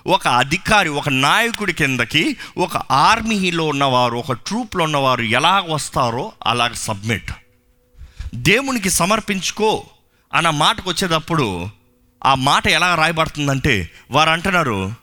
ఒక 0.08 0.28
అధికారి 0.28 0.90
ఒక 0.90 1.10
నాయకుడి 1.10 1.74
కిందకి 1.74 2.38
ఒక 2.58 2.78
ఆర్మీలో 2.78 3.66
ఉన్నవారు 3.66 4.16
ఒక 4.16 4.32
ట్రూప్లో 4.32 4.84
ఉన్నవారు 4.84 5.22
ఎలా 5.22 5.66
వస్తారో 5.70 6.32
అలాగ 6.46 6.74
సబ్మిట్. 6.74 7.32
దేవునికి 8.36 8.90
సమర్పించుకో 8.90 9.84
అన్న 10.34 10.50
మాటకు 10.50 10.90
వచ్చేటప్పుడు 10.90 11.70
ఆ 12.26 12.36
మాట 12.36 12.68
ఎలా 12.68 12.96
రాయబడుతుందంటే 12.96 13.90
వారు 14.12 14.30
అంటున్నారు 14.30 14.94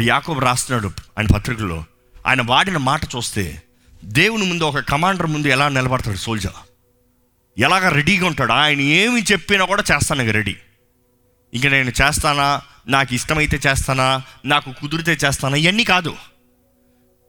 యాకోబు 0.00 0.40
రాస్తున్నాడు 0.40 0.88
ఆయన 1.18 1.26
పత్రికలో 1.34 1.84
ఆయన 2.26 2.42
వాడిన 2.42 2.76
మాట 2.76 3.04
చూస్తే 3.04 3.62
దేవుని 4.04 4.44
ముందు 4.44 4.64
ఒక 4.64 4.78
కమాండర్ 4.78 5.26
ముందు 5.26 5.48
ఎలా 5.48 5.68
నిలబడతాడు 5.68 6.16
సోల్జర్? 6.16 6.58
ఎలాగ 7.58 7.88
రెడీగా 7.88 8.26
ఉంటాడు? 8.26 8.52
ఆయన 8.52 8.80
ఏమి 8.80 9.22
చెప్పినా 9.22 9.64
కూడా 9.64 9.84
చేస్తాను 9.94 10.30
రెడీ. 10.30 10.56
ఇంక 11.54 11.66
నేను 11.66 11.88
చేస్తానా? 11.88 12.62
నాకు 12.88 13.14
ఇష్టమైతే 13.14 13.60
చేస్తానా? 13.66 14.22
నాకు 14.44 14.72
కుదిరితే 14.72 15.18
చేస్తానా? 15.26 15.56
ఇవన్నీ 15.56 15.84
కాదు. 15.84 16.16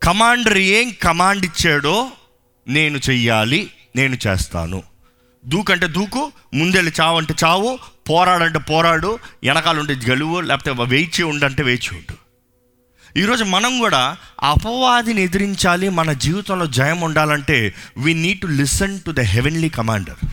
కమాండర్ 0.03 0.57
ఏం 0.57 0.95
కమాండ్ 1.01 1.45
ఇచ్చాడో 1.45 2.11
నేను 2.67 2.99
చెయ్యాలి 3.09 3.71
నేను 3.95 4.17
చేస్తాను. 4.27 4.83
దూకంటే 5.45 5.87
దూకు 5.87 6.31
ముందెళ్ళి 6.53 6.91
చావు 7.01 7.17
అంటే 7.17 7.35
చావు 7.43 7.79
పోరాడంటే 8.09 8.59
పోరాడు 8.59 9.19
వెనకాలంటే 9.43 9.95
గెలువు 9.95 10.39
లేకపోతే 10.39 10.83
వేచి 10.83 11.23
ఉండంటే 11.23 11.63
వేచి 11.63 11.95
ఉండు. 11.95 12.27
ఈరోజు 13.19 13.43
మనం 13.43 13.79
కూడా 13.79 14.17
అపవాదిని 14.43 15.21
ఎదిరించాలి 15.21 15.89
మన 15.89 16.13
జీవితంలో 16.13 16.65
జయం 16.65 17.01
ఉండాలంటే 17.01 17.73
we 17.97 18.13
need 18.13 18.41
to 18.41 18.47
listen 18.47 18.99
to 18.99 19.11
the 19.11 19.19
heavenly 19.19 19.69
commander 19.69 20.25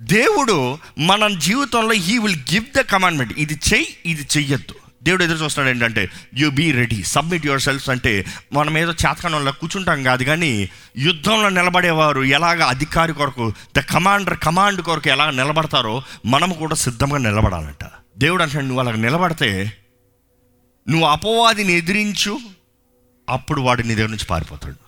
దేవుడు 0.00 0.78
మన 0.98 1.28
జీవితంలో 1.38 1.92
he 1.92 2.18
will 2.18 2.36
give 2.36 2.64
the 2.76 2.80
commandment 2.80 3.38
ఇది 3.38 3.54
చెయ్యి 3.54 3.96
ఇది 4.06 4.26
చెయ్యొద్దు. 4.36 4.74
దేవుడు 5.02 5.24
ఎదురు 5.24 5.44
చూస్తున్నాడు 5.44 5.76
ఏంటంటే 5.76 6.10
you 6.34 6.48
be 6.48 6.72
ready 6.72 7.02
submit 7.02 7.46
your 7.46 7.60
self 7.60 7.90
అంటే 7.90 8.26
మనం 8.52 8.78
ఏదో 8.78 8.92
చేతకాణంలో 8.92 9.52
కూర్చుంటాం 9.52 10.02
కాదు 10.02 10.24
కానీ 10.24 10.68
యుద్ధంలో 10.98 11.48
నిలబడేవారు 11.48 12.20
ఎలాగ 12.20 12.62
అధికారి 12.62 13.12
కొరకు 13.12 13.52
ద 13.76 13.80
కమాండర్ 13.80 14.38
కమాండ్ 14.38 14.82
కొరకు 14.82 15.08
ఎలా 15.08 15.30
నిలబడతారో 15.30 16.02
మనం 16.26 16.52
కూడా 16.52 16.74
సిద్ధంగా 16.74 17.18
నిలబడాలంట. 17.18 17.84
దేవుడు 18.18 18.42
అంటాడు 18.42 18.64
నువ్వు 18.64 18.80
అలాగ 18.80 18.94
నిలబడితే 18.94 19.72
నువ్వు 20.88 21.06
అపవాదిని 21.06 21.72
ఎదిరించు 21.72 22.38
అప్పుడు 23.28 23.60
వాడు 23.60 23.82
నీ 23.82 23.94
దగ్గర 23.94 24.08
నుంచి 24.08 24.24
పారిపోతాడు. 24.24 24.85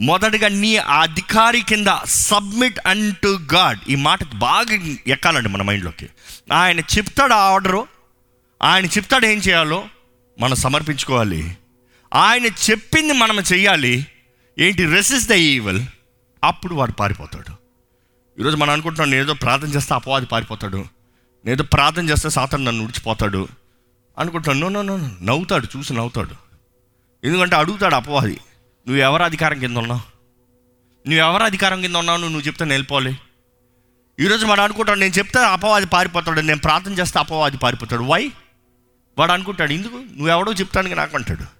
మొదటగా 0.00 0.48
నీ 0.48 0.76
ఆ 0.76 1.02
అధికారి 1.02 1.60
కింద 1.60 1.86
సబ్మిట్ 2.04 2.80
అండ్ 2.86 3.16
టు 3.16 3.38
గాడ్. 3.54 3.78
ఈ 3.88 3.94
మాట 3.94 4.24
బాగా 4.24 4.94
ఎక్కాలండి 5.06 5.48
మన 5.48 5.62
మైండ్లోకి. 5.62 6.08
ఆయన 6.52 6.80
చెప్తాడు 6.80 7.32
ఆ 7.32 7.36
ఆర్డరు. 7.36 7.86
ఆయన 8.62 8.86
చెప్తాడు 8.86 9.26
ఏం 9.26 9.38
చేయాలో 9.38 9.84
మనం 10.40 10.56
సమర్పించుకోవాలి. 10.56 11.56
ఆయన 12.14 12.46
చెప్పింది 12.46 13.12
మనం 13.12 13.38
చెయ్యాలి. 13.38 14.06
ఏంటి? 14.58 14.86
రెసిస్ 14.86 15.28
ద 15.28 15.32
ఈవెల్ 15.32 15.82
అప్పుడు 16.44 16.74
వాడు 16.74 16.92
పారిపోతాడు. 16.92 17.56
ఈరోజు 18.40 18.56
మనం 18.56 18.70
అనుకుంటున్నాం 18.70 19.10
నేను 19.10 19.22
ఏదో 19.22 19.34
ప్రార్థన 19.34 19.68
చేస్తే 19.68 19.94
అపవాది 19.94 20.26
పారిపోతాడు. 20.26 20.76
నేను 21.44 21.50
ఏదో 21.50 21.64
ప్రార్థన 21.64 22.08
చేస్తే 22.08 22.30
సాతాను 22.30 22.64
నన్ను 22.64 22.84
ఉడిచిపోతాడు 22.84 23.48
అనుకుంటున్నాను 24.18 24.68
నో 24.68 24.82
నో 24.82 24.96
నో. 24.96 25.10
నవ్వుతాడు 25.22 25.66
చూసి 25.76 25.94
నవ్వుతాడు. 25.94 26.34
ఎందుకంటే 27.24 27.56
అడుగుతాడు 27.56 27.94
అపవాది. 27.94 28.40
నువ్వు 28.88 29.02
ఎవరు 29.02 29.22
అధికారం 29.22 29.58
కింద 29.58 29.76
ఉన్నావు? 29.76 30.00
నువ్వు 31.08 31.26
ఎవరు 31.26 31.42
అధికారం 31.42 31.82
కింద 31.82 31.96
ఉన్నావు? 31.96 32.18
నువ్వు 32.18 32.40
చెప్తే 32.40 32.64
నేను 32.64 32.72
వెళ్ళిపోవాలి. 32.72 33.18
ఈరోజు 34.20 34.46
వాడు 34.46 34.60
అనుకుంటాడు 34.60 34.98
నేను 34.98 35.12
చెప్తే 35.12 35.38
అపవాది 35.38 35.86
పారిపోతాడు 35.86 36.40
నేను 36.40 36.60
ప్రార్థన 36.60 36.92
చేస్తే 36.92 37.18
అపవాది 37.18 37.56
పారిపోతాడు. 37.56 38.02
వై 38.02 38.32
వాడు 39.18 39.32
అనుకుంటాడు 39.32 39.72
ఎందుకు? 39.72 39.96
నువ్వెవడో 39.96 40.52
చెప్తానికి 40.52 40.94
నాకు 40.94 41.16
అంటాడు. 41.16 41.56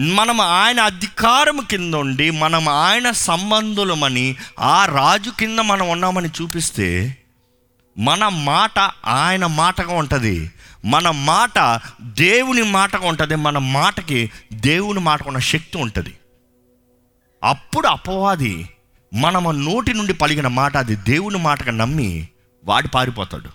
మనం 0.00 0.40
ఆయన 0.40 0.80
అధికారం 0.80 1.60
కింద 1.70 1.94
ఉండి 1.94 2.30
మనం 2.30 2.68
ఆయన 2.68 3.10
సంబంధులమని 3.10 4.36
ఆ 4.60 4.86
రాజు 4.86 5.30
కింద 5.30 5.58
మనం 5.58 5.88
ఉన్నామని 5.88 6.28
చూపిస్తే 6.28 7.16
మన 7.98 8.28
మాట 8.28 8.78
ఆయన 9.06 9.46
మాటగా 9.46 9.94
ఉంటుంది. 9.94 10.50
మన 10.84 11.10
మాట 11.10 11.80
దేవుని 12.02 12.62
మాటగా 12.62 13.08
ఉంటుంది. 13.08 13.34
మన 13.34 13.58
మాటకి 13.58 14.30
దేవుని 14.52 15.00
మాటకు 15.00 15.28
ఉన్న 15.28 15.38
శక్తి 15.38 15.78
ఉంటుంది. 15.78 16.14
అప్పుడు 17.44 17.86
అపవాది 17.86 18.68
మనము 19.14 19.50
నోటి 19.50 19.94
నుండి 19.94 20.12
పలిగిన 20.12 20.46
మాట 20.46 20.76
అది 20.76 20.96
దేవుని 20.96 21.38
మాటగా 21.38 21.72
నమ్మి 21.72 22.28
వాడి 22.64 22.88
పారిపోతాడు. 22.88 23.48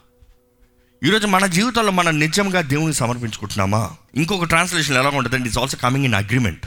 ఈరోజు 1.06 1.27
మన 1.27 1.46
జీవితంలో 1.46 1.91
మనం 1.91 2.20
నిజంగా 2.20 2.62
దేవుని 2.62 2.94
సమర్పించుకుంటున్నామా? 2.94 3.91
ఇంకొక 4.15 4.44
ట్రాన్స్లేషన్ 4.44 4.98
ఎలా 4.98 5.10
ఉంటుందండి 5.10 5.46
it's 5.46 5.60
also 5.60 5.77
coming 5.77 6.06
in 6.06 6.13
agreement 6.13 6.65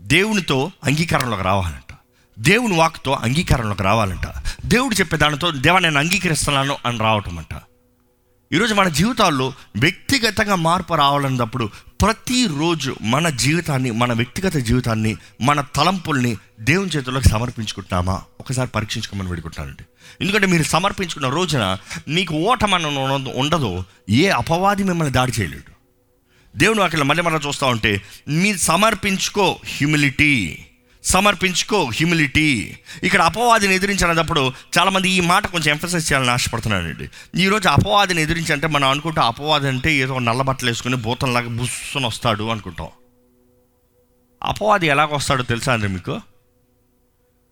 దేవునితో 0.00 0.70
అంగీకారంలోకి 0.84 1.42
రావాలంట. 1.42 1.94
దేవుని 2.38 2.76
వాక్తో 2.76 3.12
అంగీకారంలోకి 3.12 3.82
రావాలంట. 3.82 4.34
దేవుడు 4.66 4.94
చెప్పే 4.94 5.16
దానితో 5.16 5.50
దేవా 5.50 5.78
నేను 5.78 5.98
అంగీకరిస్తున్నాను 5.98 6.76
అని 6.86 6.98
రావటం 6.98 7.38
అంట 7.38 7.60
ఈరోజు 8.54 8.74
మన 8.74 8.88
జీవితాల్లో 8.88 9.52
వ్యక్తిగతంగా 9.76 10.54
మార్పు 10.54 10.94
రావాలన్నప్పుడు 10.94 11.70
ప్రతిరోజు 12.02 12.96
మన 13.02 13.28
జీవితాన్ని 13.28 13.90
మన 13.90 14.12
వ్యక్తిగత 14.12 14.56
జీవితాన్ని 14.56 15.16
మన 15.40 15.60
తలంపుల్ని 15.60 16.36
దేవుని 16.60 16.90
చేతుల్లోకి 16.90 17.28
సమర్పించుకుంటున్నామా? 17.28 18.22
ఒకసారి 18.40 18.68
పరీక్షించుకోమని 18.68 19.28
పెడుకుంటానండి 19.28 19.84
ఎందుకంటే 20.20 20.46
మీరు 20.46 20.62
సమర్పించుకున్న 20.62 21.28
రోజున 21.28 21.78
మీకు 22.08 22.34
ఓటమని 22.34 22.86
ఉండదు- 22.86 23.82
ఏ 24.10 24.28
అపవాది 24.28 24.84
మిమ్మల్ని 24.84 25.14
దాడి 25.14 25.32
చేయలేడు. 25.40 25.74
దేవుని 26.58 26.80
వాక్యం 26.80 27.08
మళ్ళీ 27.08 27.22
మనం 27.22 27.40
చూస్తూ 27.46 27.66
ఉంటే 27.66 28.02
మీరు 28.28 28.56
సమర్పించుకో 28.56 29.58
హ్యూమిలిటీ. 29.64 30.66
సమర్పించుకో 31.04 31.84
హ్యూమిలిటీ 31.84 32.78
ఇక్కడ 33.02 33.22
అపవాదిని 33.22 33.74
ఎదిరించినప్పుడు 33.74 34.52
చాలామంది 34.78 35.10
ఈ 35.10 35.20
మాట 35.20 35.46
కొంచెం 35.46 35.70
ఎంఫసైజ్ 35.70 36.12
చేయాలని 36.12 36.30
ఆశపడుతున్నానండి 36.30 37.08
ఈరోజు 37.42 37.68
అపవాదిని 37.68 38.22
ఎదిరించంటే 38.22 38.66
మనం 38.66 38.88
అనుకుంటాం 38.88 39.26
అపవాది 39.26 39.68
అంటే 39.68 39.94
ఏదో 39.94 40.18
నల్ల 40.18 40.42
బట్టలు 40.42 40.70
వేసుకుని 40.70 40.96
భూతంలాగా 40.96 41.48
బుస్సుని 41.48 42.06
వస్తాడు 42.06 42.44
అనుకుంటాం. 42.44 42.88
అపవాది 44.42 44.86
ఎలాగ 44.86 45.14
వస్తాడో 45.14 45.42
తెలుసా 45.42 45.72
అండి 45.72 45.88
మీకు? 45.88 46.20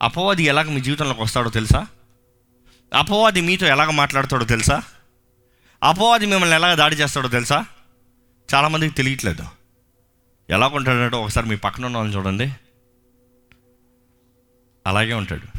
అపవాది 0.03 0.43
ఎలాగ 0.43 0.69
మీ 0.69 0.81
జీవితంలోకి 0.81 1.23
వస్తాడో 1.23 1.51
తెలుసా? 1.51 1.87
అపవాది 2.95 3.41
మీతో 3.41 3.67
ఎలాగ 3.67 3.91
మాట్లాడతాడో 3.91 4.45
తెలుసా? 4.45 4.83
అపవాది 5.83 6.27
మిమ్మల్ని 6.27 6.57
ఎలాగ 6.57 6.75
దాడి 6.75 6.97
చేస్తాడో 6.97 7.29
తెలుసా? 7.29 7.65
చాలామందికి 8.55 8.95
తెలియట్లేదు. 8.95 9.45
ఎలా 10.51 10.67
ఉంటాడంటే 10.67 11.17
ఒకసారి 11.17 11.47
మీ 11.47 11.57
పక్కన 11.57 11.87
ఉన్న 11.87 11.97
వాళ్ళని 11.97 12.19
చూడండి. 12.19 12.53
అలాగే 14.87 15.15
ఉంటాడు. 15.15 15.59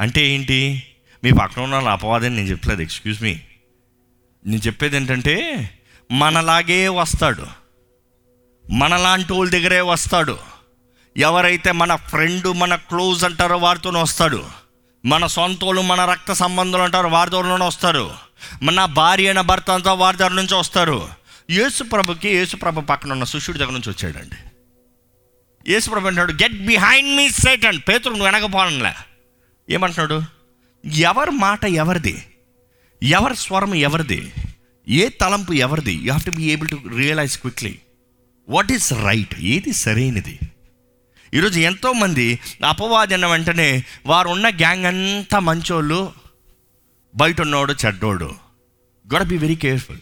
అంటే 0.00 0.26
ఏంటి? 0.26 0.82
మీ 1.24 1.32
పక్కన 1.32 1.62
ఉన్న 1.62 1.88
అపవాదని 1.88 2.36
నేను 2.36 2.48
చెప్పలేదు 2.48 2.82
ఎక్స్క్యూజ్ 2.82 3.22
మీ 3.22 3.40
నేను 4.46 4.60
చెప్పేది 4.66 4.96
ఏంటంటే 4.96 5.70
మనలాగే 6.12 6.88
వస్తాడు. 6.88 7.46
మనలాంటి 8.70 9.32
వాళ్ళ 9.32 9.50
దగ్గరే 9.50 9.80
వస్తాడు. 9.80 10.38
ఎవరైతే 11.16 11.72
మన 11.72 11.94
ఫ్రెండ్ 11.94 12.56
మన 12.56 12.74
క్లోజ్ 12.74 13.24
అంటారో 13.24 13.56
వారితోనే 13.56 14.02
వస్తాడు. 14.02 14.44
మన 15.04 15.26
సొంతోళ్ళు 15.26 15.82
మన 15.82 16.04
రక్త 16.04 16.32
సంబంధులు 16.32 16.82
అంటారు 16.82 17.08
వారి 17.08 17.30
దగ్గరలోనే 17.30 17.66
వస్తారు. 17.66 18.10
మన 18.62 18.84
భార్య 18.84 19.26
అయిన 19.26 19.40
భర్త 19.40 19.70
అంతా 19.70 19.92
వారి 19.92 20.16
దగ్గర 20.16 20.32
నుంచి 20.32 20.54
వస్తారు. 20.54 21.08
యేసుప్రభుకి 21.50 22.28
యేసుప్రభు 22.28 22.80
పక్కన 22.80 23.12
ఉన్న 23.12 23.24
శిష్యుడి 23.24 23.58
దగ్గర 23.58 23.72
నుంచి 23.72 23.90
వచ్చాడండి. 23.90 24.49
యేసుప్రభు 25.68 26.06
అంటాడు 26.06 26.32
get 26.32 26.66
behind 26.66 27.16
me 27.16 27.30
Satan 27.30 27.66
and 27.66 27.80
పేతురు 27.88 28.10
నువ్వు 28.10 28.24
వెనకపోవడంలే 28.24 28.92
ఏమంటున్నాడు? 29.70 30.22
ఎవరి 30.84 31.30
మాట 31.30 31.64
ఎవరిది? 31.64 32.24
ఎవరి 33.02 33.36
స్వరం 33.36 33.74
ఎవరిది? 33.74 34.32
ఏ 34.88 35.08
తలంపు 35.08 35.52
ఎవరిది? 35.52 35.92
You 35.92 36.00
have 36.00 36.22
to 36.22 36.30
be 36.30 36.42
able 36.42 36.68
to 36.68 36.80
realize 36.96 37.38
quickly 37.38 37.78
what 38.48 38.72
is 38.72 38.92
right 38.92 39.40
ఏది 39.40 39.72
సరైనది. 39.72 40.38
ఈరోజు 41.34 41.60
ఎంతోమంది 41.60 42.38
అపవాది 42.68 43.14
అన్న 43.14 43.26
వెంటనే 43.26 43.84
వారు 44.06 44.28
ఉన్న 44.28 44.48
గ్యాంగ్ 44.48 44.86
అంతా 44.86 45.38
మంచోళ్ళు 45.38 46.12
బయట 47.14 47.40
ఉన్నోడు 47.40 47.74
చెడ్డోడు. 47.86 48.30
గొడ 49.12 49.22
బి 49.22 49.38
వెరీ 49.38 49.56
కేర్ఫుల్ 49.56 49.98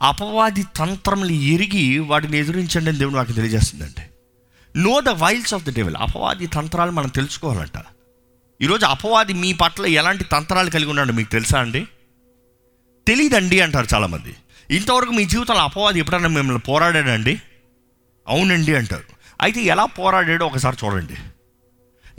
అపవాది 0.00 0.64
తంత్రములు 0.76 1.32
ఎరిగి 1.32 1.98
వాటిని 1.98 2.38
ఎదురించండి 2.38 2.90
అని 2.90 2.98
దేవుడు 2.98 3.14
నాకు 3.14 3.32
తెలియజేస్తుందండి. 3.32 4.09
Know 4.76 5.00
the 5.00 5.08
wiles 5.08 5.54
of 5.54 5.64
the 5.64 5.74
devil 5.74 5.96
అపవాది 5.96 6.46
తంత్రాలు 6.46 6.90
మనం 6.90 7.08
తెలుసుకోవాలంట. 7.08 7.82
ఈరోజు 8.62 8.86
అపవాది 8.86 9.32
మీ 9.32 9.52
పట్ల 9.52 9.86
ఎలాంటి 9.86 10.24
తంత్రాలు 10.24 10.70
కలిగి 10.70 10.88
ఉన్నాడు 10.88 11.12
మీకు 11.12 11.30
తెలుసా 11.30 11.60
అండి? 11.60 11.86
తెలియదండి 13.06 13.60
అంటారు 13.60 13.86
చాలామంది. 13.94 14.36
ఇంతవరకు 14.70 15.10
మీ 15.10 15.24
జీవితంలో 15.24 15.60
అపవాది 15.60 15.98
ఎప్పుడైనా 15.98 16.28
మిమ్మల్ని 16.28 16.62
పోరాడాడండి? 16.62 17.42
అవునండి 18.28 18.74
అంటారు. 18.74 19.04
అయితే 19.42 19.62
ఎలా 19.62 19.84
పోరాడాడో 19.84 20.46
ఒకసారి 20.46 20.76
చూడండి. 20.84 21.14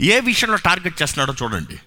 ఏ 0.06 0.20
విషయంలో 0.20 0.56
టార్గెట్ 0.56 1.02
చేస్తున్నాడో 1.02 1.34
చూడండి. 1.42 1.80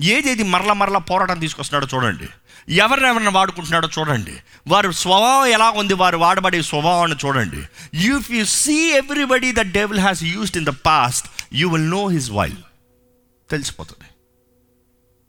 ఏదేది 0.00 0.42
మరల 0.42 0.72
మరల 0.72 0.98
పోరాటం 0.98 1.38
తీసుకొస్తున్నాడో 1.38 1.96
చూడండి. 1.96 2.28
ఎవరినెవరిని 2.68 3.30
వాడుకుంటున్నాడో 3.30 3.88
చూడండి. 3.98 4.32
వారి 4.68 4.94
స్వభావం 4.94 5.46
ఎలా 5.46 5.70
ఉంది 5.70 5.94
వారు 5.94 6.16
వాడబడే 6.16 6.62
స్వభావాన్ని 6.62 7.16
చూడండి. 7.26 7.60
If 7.96 8.30
you 8.30 8.44
see 8.44 8.92
everybody 8.92 9.52
the 9.52 9.60
devil 9.60 10.00
has 10.00 10.24
used 10.24 10.56
in 10.56 10.66
the 10.66 10.68
past 10.68 11.28
you 11.52 11.68
will 11.68 11.90
know 11.90 12.06
his 12.08 12.30
wile 12.30 12.56
తెలిసిపోతుంది. 13.50 14.04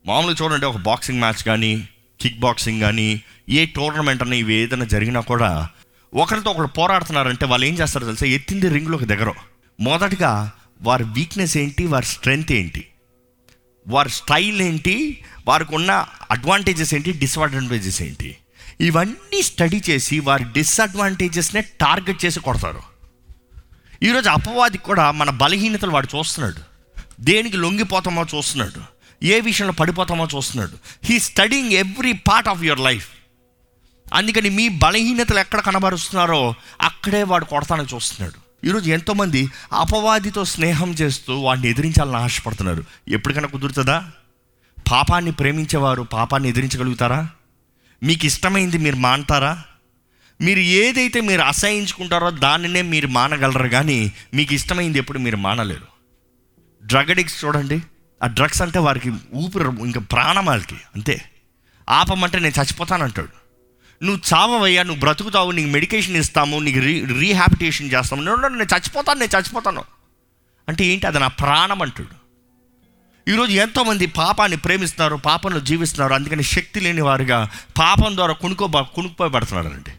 మామూలుగా 0.05 0.35
చూడండి 0.43 0.65
ఒక 0.65 0.77
బాక్సింగ్ 0.77 1.19
మ్యాచ్ 1.19 1.43
కానీ 1.43 1.89
కిక్ 2.21 2.39
బాక్సింగ్ 2.39 2.81
కానీ 2.81 3.21
ఏ 3.49 3.65
టోర్నమెంట్ 3.65 4.23
అని 4.23 4.39
ఇవి 4.39 4.53
ఏదైనా 4.53 4.85
జరిగినా 4.85 5.19
కూడా 5.19 5.69
ఒకరితో 6.13 6.51
ఒకరు 6.51 6.67
పోరాడుతున్నారంటే 6.67 7.45
వాళ్ళు 7.45 7.65
ఏం 7.65 7.73
చేస్తారో 7.73 8.05
తెలుసా? 8.05 8.25
ఎత్తింది 8.25 8.69
రింగ్లోకి 8.69 9.05
దగ్గర. 9.05 9.33
మొదటగా 9.79 10.51
వారి 10.81 11.03
వీక్నెస్ 11.03 11.57
ఏంటి? 11.57 11.85
వారి 11.85 12.05
స్ట్రెంగ్త్ 12.05 12.51
ఏంటి? 12.51 12.85
వారి 13.87 14.09
స్టైల్ 14.09 14.61
ఏంటి? 14.61 15.23
వారికి 15.47 15.75
ఉన్న 15.75 16.05
అడ్వాంటేజెస్ 16.31 16.93
ఏంటి? 16.93 17.11
డిసడ్వాంటేజెస్ 17.11 18.01
ఏంటి? 18.01 18.37
ఇవన్నీ 18.81 19.41
స్టడీ 19.41 19.81
చేసి 19.89 20.19
వారి 20.19 20.43
డిసడ్వాంటేజెస్నే 20.43 21.61
టార్గెట్ 21.61 22.25
చేసి 22.25 22.39
కొడతారు. 22.39 22.81
ఈరోజు 24.03 24.29
అపవాది 24.29 24.77
కూడా 24.77 25.11
మన 25.11 25.29
బలహీనతలు 25.29 25.91
వాడు 25.91 26.17
చూస్తున్నాడు. 26.17 26.61
దేనికి 27.21 27.57
లొంగిపోతామో 27.57 28.25
చూస్తున్నాడు. 28.35 28.81
ఏ 29.25 29.39
విషయంలో 29.39 29.73
పడిపోతామో 29.73 30.27
చూస్తున్నాడు. 30.35 30.77
He 31.03 31.19
studying 31.19 31.71
every 31.71 32.13
part 32.13 32.49
of 32.49 32.63
your 32.63 32.79
life 32.79 33.07
అందుకని 34.13 34.49
మీ 34.49 34.67
బలహీనతలు 34.67 35.39
ఎక్కడ 35.39 35.59
కనబరుస్తున్నారో 35.59 36.53
అక్కడే 36.81 37.23
వాడు 37.23 37.45
కొడతానని 37.45 37.95
చూస్తున్నాడు. 37.95 38.46
ఈరోజు 38.67 38.89
ఎంతోమంది 38.91 39.51
అపవాదితో 39.73 40.45
స్నేహం 40.45 40.91
చేస్తూ 40.91 41.39
వాడిని 41.39 41.67
ఎదిరించాలని 41.67 42.15
ఆశపడుతున్నారు. 42.15 42.83
ఎప్పటికైనా 43.07 43.47
కుదురుతుందా? 43.47 44.11
పాపాన్ని 44.91 45.31
ప్రేమించేవారు 45.31 46.01
పాపాన్ని 46.01 46.49
ఎదిరించగలుగుతారా? 46.49 47.29
మీకు 48.03 48.25
ఇష్టమైంది 48.25 48.77
మీరు 48.77 48.95
మాంటారా 48.95 49.63
మీరు 50.41 50.59
ఏదైతే 50.59 51.21
మీరు 51.21 51.41
అసహించుకుంటారో 51.41 52.31
దానినే 52.31 52.81
మీరు 52.81 53.07
మానగలరు 53.07 53.67
కానీ 53.67 54.13
మీకు 54.33 54.53
ఇష్టమైంది 54.53 54.97
ఎప్పుడు 54.97 55.19
మీరు 55.19 55.37
మానలేరు. 55.37 55.87
డ్రగ్ 56.85 57.09
అడిక్ట్స్ 57.09 57.45
చూడండి. 57.45 57.81
ఆ 58.23 58.27
డ్రగ్స్ 58.27 58.61
అంటే 58.61 58.79
వారికి 58.79 59.13
ఊపిరి 59.33 59.63
ఇంకా 59.63 59.99
ప్రాణం 59.99 60.45
వాళ్ళకి 60.45 60.75
అంతే. 60.95 61.21
ఆపమంటే 61.89 62.39
నేను 62.39 62.61
చచ్చిపోతానంటాడు. 62.61 63.46
నువ్వు 64.03 64.21
చావవయ్యా 64.33 64.83
నువ్వు 64.83 64.99
బ్రతుకుతావు 64.99 65.51
నీకు 65.51 65.69
మెడికేషన్ 65.69 66.15
ఇస్తాము 66.15 66.59
నీకు 66.59 66.79
రీ 66.79 67.05
రీహాబిటేషన్ 67.05 67.91
చేస్తాము. 67.93 68.21
నేను 68.21 68.35
నేను 68.35 68.63
చచ్చిపోతాను 68.63 69.19
నేను 69.19 69.37
చచ్చిపోతాను. 69.37 69.83
అంటే 70.69 70.85
ఏంటి? 70.85 71.07
అది 71.07 71.19
నా 71.19 71.27
ప్రాణం 71.27 71.81
అంటాడు. 71.81 72.27
ఈరోజు 73.29 73.51
ఎంతోమంది 73.51 74.05
పాపాన్ని 74.05 74.57
ప్రేమిస్తున్నారు 74.57 75.15
పాపంలో 75.15 75.59
జీవిస్తున్నారు 75.59 76.13
అందుకని 76.13 76.43
శక్తి 76.43 76.79
లేని 76.79 77.01
వారుగా 77.01 77.49
పాపం 77.77 78.15
ద్వారా 78.15 78.33
కొనుక్కో 78.33 78.67
కొనుక్కోబడుతున్నారండి 78.67 79.91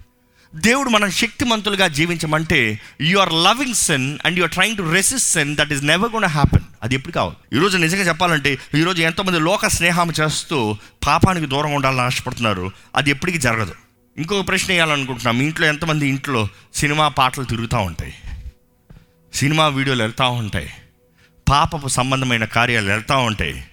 దేవుడు 0.55 0.88
మనం 0.88 1.11
శక్తిమంతులుగా 1.11 1.88
జీవించమంటే 1.88 2.78
you 3.00 3.19
are 3.19 3.33
loving 3.33 3.75
sin 3.75 4.19
and 4.25 4.38
you 4.38 4.45
are 4.45 4.52
trying 4.52 4.76
to 4.76 4.83
resist 4.83 5.28
sin 5.28 5.57
that 5.57 5.73
is 5.73 5.85
never 5.85 6.12
gonna 6.12 6.25
happen 6.25 6.62
అది 6.83 6.95
ఎప్పుడు 6.95 7.12
కావాలి? 7.12 7.57
ఈరోజు 7.57 7.78
నిజంగా 7.78 8.02
చెప్పాలంటే 8.02 8.59
ఈరోజు 8.75 9.02
ఎంతోమంది 9.02 9.41
లోక 9.41 9.67
స్నేహం 9.67 10.13
చేస్తూ 10.21 10.76
పాపానికి 11.06 11.47
దూరంగా 11.47 11.75
ఉండాలని 11.75 12.00
ఆశపడుతున్నారు. 12.00 12.71
అది 12.97 13.11
ఎప్పటికీ 13.11 13.39
జరగదు. 13.39 13.75
ఇంకొక 14.19 14.49
ప్రశ్న 14.49 14.73
వేయాలనుకుంటున్నాం. 14.73 15.39
మీ 15.39 15.45
ఇంట్లో 15.45 15.67
ఎంతమంది 15.67 16.09
ఇంట్లో 16.09 16.49
సినిమా 16.75 17.09
పాటలు 17.09 17.45
తిరుగుతూ 17.45 17.78
ఉంటాయి? 17.78 18.15
సినిమా 19.35 19.69
వీడియోలు 19.69 20.02
వెళ్తూ 20.02 20.31
ఉంటాయి. 20.31 20.71
పాపపు 21.49 21.89
సంబంధమైన 21.89 22.45
కార్యాలు 22.45 22.91
వెళ్తూ 22.91 23.19
ఉంటాయి. 23.19 23.65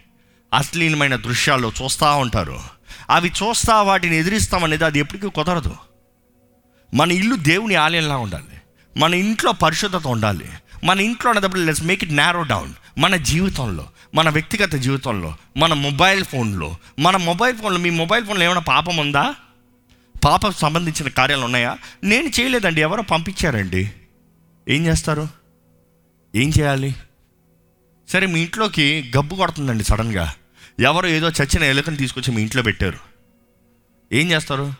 అశ్లీలమైన 0.53 1.15
దృశ్యాలు 1.15 1.71
చూస్తూ 1.83 2.17
ఉంటారు. 2.17 2.59
అవి 3.09 3.29
చూస్తా 3.29 3.81
వాటిని 3.81 4.15
ఎదిరిస్తామనేది 4.15 4.85
అది 4.85 4.99
ఎప్పటికీ 4.99 5.29
కుదరదు. 5.29 5.75
మన 6.93 7.11
ఇల్లు 7.11 7.35
దేవుని 7.35 7.75
ఆలయంలా 7.75 8.17
ఉండాలి. 8.17 8.61
మన 8.97 9.13
ఇంట్లో 9.13 9.51
పరిశుద్ధత 9.51 10.07
ఉండాలి. 10.07 10.45
మన 10.83 10.99
ఇంట్లో 10.99 11.31
ఉన్నప్పుడు 11.31 11.61
let's 11.61 11.83
make 11.83 12.03
it 12.03 12.13
narrow 12.13 12.43
down 12.43 12.73
మన 12.97 13.15
జీవితంలో 13.15 13.89
మన 14.15 14.29
వ్యక్తిగత 14.29 14.75
జీవితంలో 14.75 15.35
మన 15.57 15.73
మొబైల్ 15.73 16.25
ఫోన్లో 16.25 16.75
మన 16.99 17.17
మొబైల్ 17.17 17.57
ఫోన్లో 17.57 17.79
మీ 17.79 17.89
మొబైల్ 17.89 18.25
ఫోన్లో 18.25 18.45
ఏమైనా 18.45 18.59
పాపం 18.59 18.97
ఉందా? 18.97 19.35
పాపం 20.25 20.51
సంబంధించిన 20.51 21.09
కార్యాలు 21.09 21.45
ఉన్నాయా? 21.45 21.77
నేను 22.03 22.27
చేయలేదండి. 22.39 22.81
ఎవరో 22.81 23.03
పంపించారండి. 23.03 23.91
ఏం 24.69 24.85
చేస్తారు? 24.85 25.27
ఏం 26.35 26.51
చేయాలి? 26.59 26.95
సరే 28.09 28.27
మీ 28.27 28.39
ఇంట్లోకి 28.41 29.11
గబ్బు 29.17 29.35
కొడుతుందండి 29.35 29.83
సడన్గా. 29.83 30.33
ఎవరో 30.79 31.09
ఏదో 31.09 31.29
చచ్చిన 31.29 31.63
ఎలుకను 31.63 31.95
తీసుకొచ్చి 31.95 32.35
మీ 32.35 32.41
ఇంట్లో 32.41 32.63
పెట్టారు. 32.63 32.97
ఏం 34.13 34.31
చేస్తారు? 34.31 34.73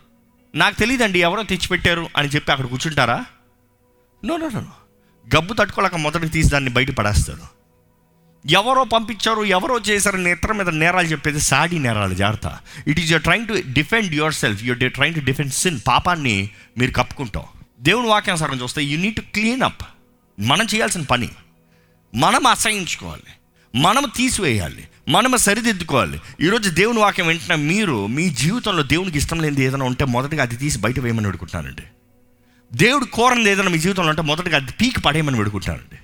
నాకు 0.54 0.78
తెలియదండి 0.78 1.22
ఎవరో 1.22 1.42
తెచ్చిపెట్టారు 1.42 2.08
అని 2.16 2.28
చెప్పి 2.28 2.52
అక్కడ 2.52 2.66
కూర్చుంటారా? 2.66 3.24
No 4.24 4.36
no 4.36 4.48
no. 4.48 4.66
గబ్బు 5.36 5.54
తట్టుకోలేక 5.54 5.94
మొదటికి 5.94 6.28
తీసి 6.28 6.48
దాన్ని 6.48 6.70
బయట 6.70 6.90
పడేస్తారు. 6.90 7.55
ఎవరో 8.50 8.84
పంపించారు 8.84 9.44
ఎవరో 9.44 9.78
చేశారు 9.78 10.16
నేత్ర 10.16 10.52
మీద 10.52 10.68
నేరాలు 10.68 11.06
చెప్పేది 11.06 11.40
సాడీ 11.40 11.78
నేరాలు 11.78 12.14
జాగ్రత్త. 12.14 12.58
It 12.86 13.00
is 13.00 13.12
you're 13.12 13.22
trying 13.22 13.48
to 13.48 13.62
defend 13.72 14.14
your 14.14 14.34
self 14.34 14.64
you're 14.64 14.92
trying 14.92 15.14
to 15.14 15.20
defend 15.20 15.52
sin 15.52 15.80
పాపాన్ని 15.88 16.50
మీరు 16.78 16.92
కప్పుకుంటాం. 16.92 17.42
దేవుని 17.80 18.08
వాక్యానుసారం 18.08 18.62
చూస్తే 18.62 18.84
you 18.84 18.98
need 18.98 19.16
to 19.16 19.20
clean 19.20 19.62
up 19.62 19.82
మనం 20.40 20.66
చేయాల్సిన 20.74 21.02
పని. 21.02 21.28
మనం 22.14 22.46
అసహించుకోవాలి. 22.46 23.22
మనం 23.78 24.10
తీసివేయాలి. 24.16 24.88
మనం 25.08 25.36
సరిదిద్దుకోవాలి. 25.36 26.20
ఈరోజు 26.40 26.70
దేవుని 26.70 26.98
వాక్యం 26.98 27.26
వెంటనే 27.26 27.56
మీరు 27.56 28.06
మీ 28.06 28.30
జీవితంలో 28.30 28.82
దేవునికి 28.82 29.18
ఇష్టం 29.18 29.40
లేనిది 29.40 29.64
ఏదైనా 29.64 29.86
ఉంటే 29.86 30.04
మొదటగా 30.04 30.42
అది 30.42 30.56
తీసి 30.56 30.78
బయట 30.78 31.00
వేయమని 31.00 31.26
వేడుకుంటున్నానండి 31.26 31.82
దేవుడు 32.72 33.04
కోరంది 33.04 33.50
ఏదైనా 33.50 33.68
మీ 33.68 33.78
జీవితంలో 33.78 34.08
ఉంటే 34.08 34.22
మొదటగా 34.22 34.56
అది 34.56 34.72
పీక్ 34.72 35.04
పడేయమని 35.04 35.38
వేడుకుంటానండి 35.38 35.98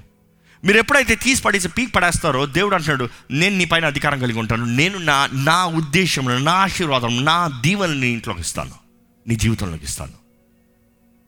మీరు 0.64 0.78
ఎప్పుడైతే 0.78 1.14
తీసి 1.14 1.42
పడేసి 1.42 1.68
పీక్ 1.68 1.94
పడేస్తారో 1.94 2.46
దేవుడు 2.46 2.74
అంటున్నాడు 2.74 3.08
నేను 3.30 3.56
నీ 3.56 3.64
పైన 3.64 3.86
అధికారం 3.86 4.18
కలిగి 4.18 4.38
ఉంటాను. 4.38 4.64
నేను 4.64 4.98
నా 4.98 5.28
నా 5.32 5.66
ఉద్దేశం 5.66 6.44
నా 6.44 6.52
ఆశీర్వాదం 6.52 7.24
నా 7.24 7.60
దీవెనని 7.60 8.00
నీ 8.00 8.08
ఇంట్లోకి 8.08 8.40
ఇస్తాను. 8.40 8.70
నీ 9.28 9.36
జీవితంలోకి 9.36 9.84
ఇస్తాను. 9.84 10.12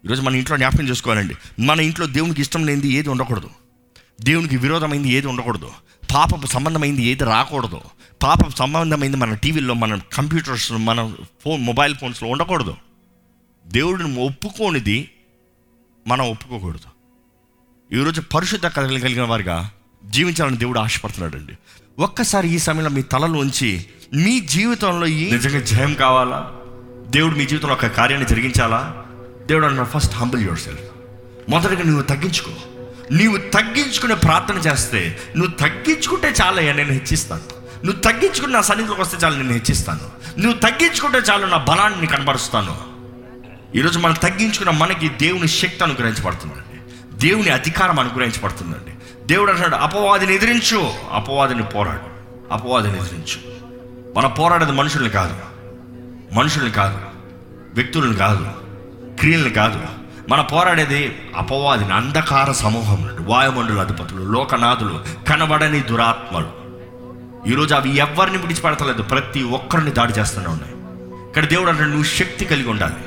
ఈరోజు 0.04 0.22
మన 0.22 0.36
ఇంట్లో 0.36 0.56
జ్ఞాపకం 0.56 0.88
చేసుకోవాలండి. 0.88 1.34
మన 1.58 1.80
ఇంట్లో 1.80 2.06
దేవునికి 2.06 2.40
ఇష్టం 2.40 2.66
లేనిది 2.66 2.88
ఏది 2.88 3.08
ఉండకూడదు. 3.08 3.50
దేవునికి 4.20 4.56
విరోధమైంది 4.56 5.08
ఏది 5.08 5.26
ఉండకూడదు. 5.26 5.70
పాపపు 6.14 6.46
సంబంధమైంది 6.46 7.02
ఏది 7.02 7.24
రాకూడదు. 7.24 7.80
పాపపు 8.22 8.50
సంబంధమైంది 8.50 9.16
మన 9.16 9.34
టీవీల్లో 9.34 9.74
మన 9.74 10.00
కంప్యూటర్స్ 10.12 10.72
మన 10.72 11.14
ఫోన్ 11.44 11.64
మొబైల్ 11.64 11.96
ఫోన్స్లో 11.96 12.28
ఉండకూడదు. 12.28 12.76
దేవుడిని 13.66 14.26
ఒప్పుకోనిది 14.26 15.10
మనం 16.06 16.30
ఒప్పుకోకూడదు. 16.30 16.93
ఈరోజు 17.92 18.20
పరిశుద్ధ 18.20 18.66
కథలు 18.66 18.98
కలిగిన 18.98 19.22
వారిగా 19.22 19.70
జీవించాలని 20.04 20.56
దేవుడు 20.56 20.78
ఆశపడుతున్నాడండి. 20.78 21.52
ఒక్కసారి 21.98 22.48
ఈ 22.48 22.58
సమయంలో 22.58 22.90
మీ 22.90 23.02
తలలోంచి 23.02 23.86
మీ 24.14 24.40
జీవితంలో 24.40 25.06
ఈ 25.06 25.30
నిజంగా 25.32 25.60
జయం 25.60 25.94
కావాలా? 25.94 26.52
దేవుడు 27.06 27.36
మీ 27.36 27.46
జీవితంలో 27.46 27.74
ఒక 27.74 27.86
కార్యాన్ని 27.86 28.28
జరిగించాలా? 28.28 29.04
దేవుడు 29.46 29.66
అన్న 29.66 29.82
ఫస్ట్ 29.82 30.14
హంబుల్ 30.14 30.42
యువర్ 30.42 30.58
సెల్ఫ్ 30.58 30.80
మొదటగా 31.48 31.82
నువ్వు 31.82 32.02
తగ్గించుకో. 32.02 32.50
నీవు 33.12 33.36
తగ్గించుకునే 33.36 34.14
ప్రార్థన 34.14 34.54
చేస్తే 34.54 35.18
నువ్వు 35.36 35.52
తగ్గించుకుంటే 35.52 36.34
చాలయ్యా 36.42 36.72
నేను 36.72 36.92
హెచ్చిస్తాను. 36.92 37.42
నువ్వు 37.86 38.00
తగ్గించుకుని 38.00 38.52
నా 38.52 38.60
సన్నిధిలోకి 38.60 39.00
వస్తే 39.00 39.16
చాలు 39.24 39.36
నేను 39.36 39.52
హెచ్చిస్తాను. 39.52 40.40
నువ్వు 40.40 40.60
తగ్గించుకుంటే 40.60 41.18
చాలు 41.18 41.46
నా 41.46 41.56
బలాన్ని 41.56 42.06
కనబరుస్తాను. 42.06 42.76
ఈరోజు 43.78 43.98
మనం 43.98 44.14
తగ్గించుకున్న 44.14 44.70
మనకి 44.70 45.08
దేవుని 45.08 45.48
శక్తి 45.48 45.84
అనుగ్రహించబడుతుందండి 45.84 46.73
దేవుని 47.24 47.50
అధికారం 47.50 47.98
అనుగ్రహించబడుతుందండి. 47.98 48.92
దేవుడు 49.26 49.52
అంటాడు 49.52 49.74
అపవాదిని 49.74 50.34
ఎదిరించు 50.34 50.92
అపవాదిని 51.12 51.62
పోరాడు 51.62 52.14
అపవాదిని 52.52 52.96
ఎదిరించు. 52.98 53.54
మన 54.16 54.26
పోరాడేది 54.26 54.72
మనుషుల్ని 54.72 55.10
కాదు 55.10 55.34
మనుషుల్ని 56.32 56.70
కాదు 56.70 56.98
వ్యక్తులను 57.74 58.14
కాదు 58.14 58.50
క్రియలను 59.18 59.50
కాదు. 59.50 59.82
మన 60.28 60.40
పోరాడేది 60.40 61.18
అపవాదిని 61.36 61.92
అంధకార 61.92 62.52
సమూహం 62.52 63.10
వాయుమండల 63.20 63.80
అధిపతులు 63.80 64.24
లోకనాథులు 64.24 65.04
కనబడని 65.28 65.80
దురాత్మలు. 65.80 66.48
ఈరోజు 67.48 67.74
అవి 67.74 67.96
ఎవరిని 67.96 68.38
విడిచిపెడతలేదు 68.38 69.02
ప్రతి 69.02 69.42
ఒక్కరిని 69.42 69.90
దాడి 69.90 70.12
చేస్తూనే 70.12 70.46
ఉన్నాయి. 70.46 70.72
ఇక్కడ 71.28 71.44
దేవుడు 71.44 71.70
అంటే 71.70 71.84
నువ్వు 71.84 72.04
శక్తి 72.04 72.44
కలిగి 72.44 72.68
ఉండాలి. 72.68 73.04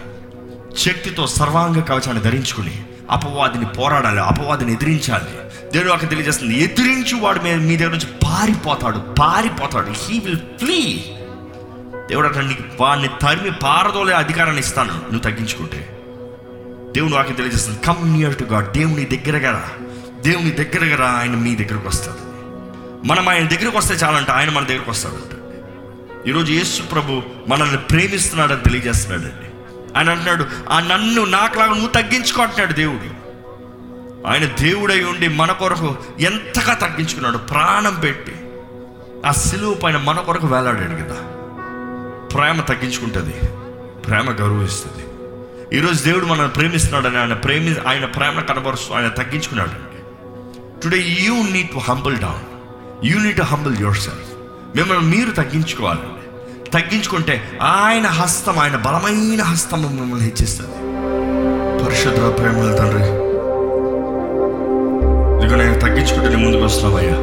శక్తితో 0.78 1.28
సర్వాంగ 1.28 1.82
కవచాన్ని 1.82 2.24
ధరించుకుని 2.24 2.86
అపవాదిని 3.12 3.66
పోరాడాలి 3.66 4.20
అపవాదిని 4.20 4.74
ఎదిరించాలి. 4.74 5.26
దేవుడు 5.74 5.90
అక్కడ 5.90 6.10
తెలియజేస్తుంది 6.10 6.64
ఎదిరించి 6.64 7.20
వాడు 7.20 7.40
మీ 7.40 7.56
మీ 7.56 7.78
దగ్గర 7.78 7.92
నుంచి 7.92 8.06
పారిపోతాడు 8.06 8.98
పారిపోతాడు. 8.98 9.92
హీ 9.92 10.20
విల్ 10.20 10.38
ఫ్లీ 10.38 11.04
దేవుడు 12.10 12.28
అక్కడ 12.28 12.44
నీకు 12.44 12.64
వాడిని 12.80 13.08
తరిమి 13.22 13.52
పారదోలే 13.52 14.14
అధికారాన్ని 14.14 14.60
ఇస్తాను 14.60 14.94
నువ్వు 14.94 15.20
తగ్గించుకుంటే. 15.20 15.90
దేవుడు 16.96 17.14
వాకి 17.14 17.34
తెలియజేస్తుంది 17.34 17.80
కమ్ 17.80 18.14
నియర్ 18.14 18.38
టు 18.38 18.44
గాడ్ 18.44 18.72
దేవుని 18.72 19.06
దగ్గరగా 19.06 19.52
రా. 19.52 19.70
దేవుని 20.22 20.52
దగ్గరగా 20.52 20.96
రా 20.96 21.08
ఆయన 21.08 21.32
మీ 21.32 21.56
దగ్గరకు 21.56 21.88
వస్తాడు. 21.88 22.28
మనం 23.08 23.30
ఆయన 23.30 23.48
దగ్గరకు 23.48 23.78
వస్తే 23.78 23.94
చాలంట 23.94 24.30
ఆయన 24.30 24.50
మన 24.50 24.64
దగ్గరకు 24.64 24.92
వస్తాడంట. 24.92 25.34
ఈరోజు 26.28 26.52
యేసు 26.52 26.82
ప్రభు 26.82 27.22
మనల్ని 27.48 27.78
ప్రేమిస్తున్నాడని 27.78 28.62
తెలియజేస్తున్నాడండి. 28.62 29.47
ఆయన 29.98 30.10
అంటున్నాడు. 30.10 30.46
ఆ 30.70 30.80
నన్ను 30.80 31.26
నాకులాగా 31.26 31.72
నువ్వు 31.72 31.88
తగ్గించుకో 31.88 32.42
అంటున్నాడు 32.42 32.74
దేవుడు. 32.74 33.28
ఆయన 34.28 34.46
దేవుడై 34.46 35.04
ఉండి 35.04 35.28
మన 35.28 35.52
కొరకు 35.52 35.96
ఎంతగా 36.20 36.74
తగ్గించుకున్నాడు. 36.74 37.38
ప్రాణం 37.38 37.96
పెట్టి 37.96 38.36
ఆ 39.26 39.32
సిలువు 39.32 39.74
పైన 39.74 39.98
మన 39.98 40.20
కొరకు 40.20 40.48
వేలాడాడు 40.48 41.04
కదా. 41.04 41.16
ప్రేమ 42.28 42.62
తగ్గించుకుంటుంది. 42.62 43.34
ప్రేమ 44.00 44.32
గౌరవిస్తుంది. 44.32 45.04
ఈరోజు 45.78 46.04
దేవుడు 46.04 46.26
మనల్ని 46.26 46.54
ప్రేమిస్తున్నాడని 46.54 47.18
ఆయన 47.18 47.34
ప్రేమి 47.34 47.76
ఆయన 47.88 48.06
ప్రేమ 48.06 48.40
కనబరుస్తూ 48.40 48.96
ఆయన 48.96 49.08
తగ్గించుకున్నాడు. 49.08 49.88
Today 50.84 50.98
you 50.98 51.34
need 51.34 51.70
to 51.70 51.78
humble 51.78 52.18
down 52.18 52.58
you 53.06 53.20
need 53.20 53.38
to 53.38 53.42
humble 53.42 53.78
your 53.80 53.98
self 53.98 54.38
మిమ్మల్ని 54.78 55.18
మీరు 55.18 55.32
తగ్గించుకోవాలి. 55.32 56.17
తగ్గించుకుంటే 56.74 57.36
ఆయన 57.62 58.08
హస్తం 58.08 58.60
ఆయన 58.60 58.76
బలమైన 58.76 59.42
హస్తం 59.42 59.96
మిమ్మల్ని 59.96 60.26
హెచ్చిస్తుంది. 60.26 60.76
పరిశుద్ధ 61.86 62.40
ప్రేమల 62.40 62.76
తండ్రి 62.76 63.04
ఇదిగో 65.38 65.56
నేను 65.56 65.80
తగ్గించుకుంటే 65.80 66.30
నేను 66.30 66.44
ముందుకు 66.44 66.64
వస్తున్నామయ్యా. 66.64 67.18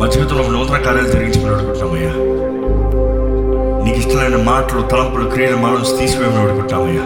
మా 0.00 0.06
జీవితంలో 0.06 0.48
నూతన 0.48 0.76
కార్యాలు 0.76 1.08
జరిగించమని 1.08 1.54
అడుగుతున్నామయ్యా 1.54 2.12
నీకు 3.84 3.98
ఇష్టమైన 3.98 4.36
మాటలు 4.42 4.82
తలంపులు 4.82 5.30
క్రియలు 5.30 5.56
మనం 5.56 5.98
తీసివేయమని 5.98 6.50
అడుగుతున్నామయ్యా 6.50 7.04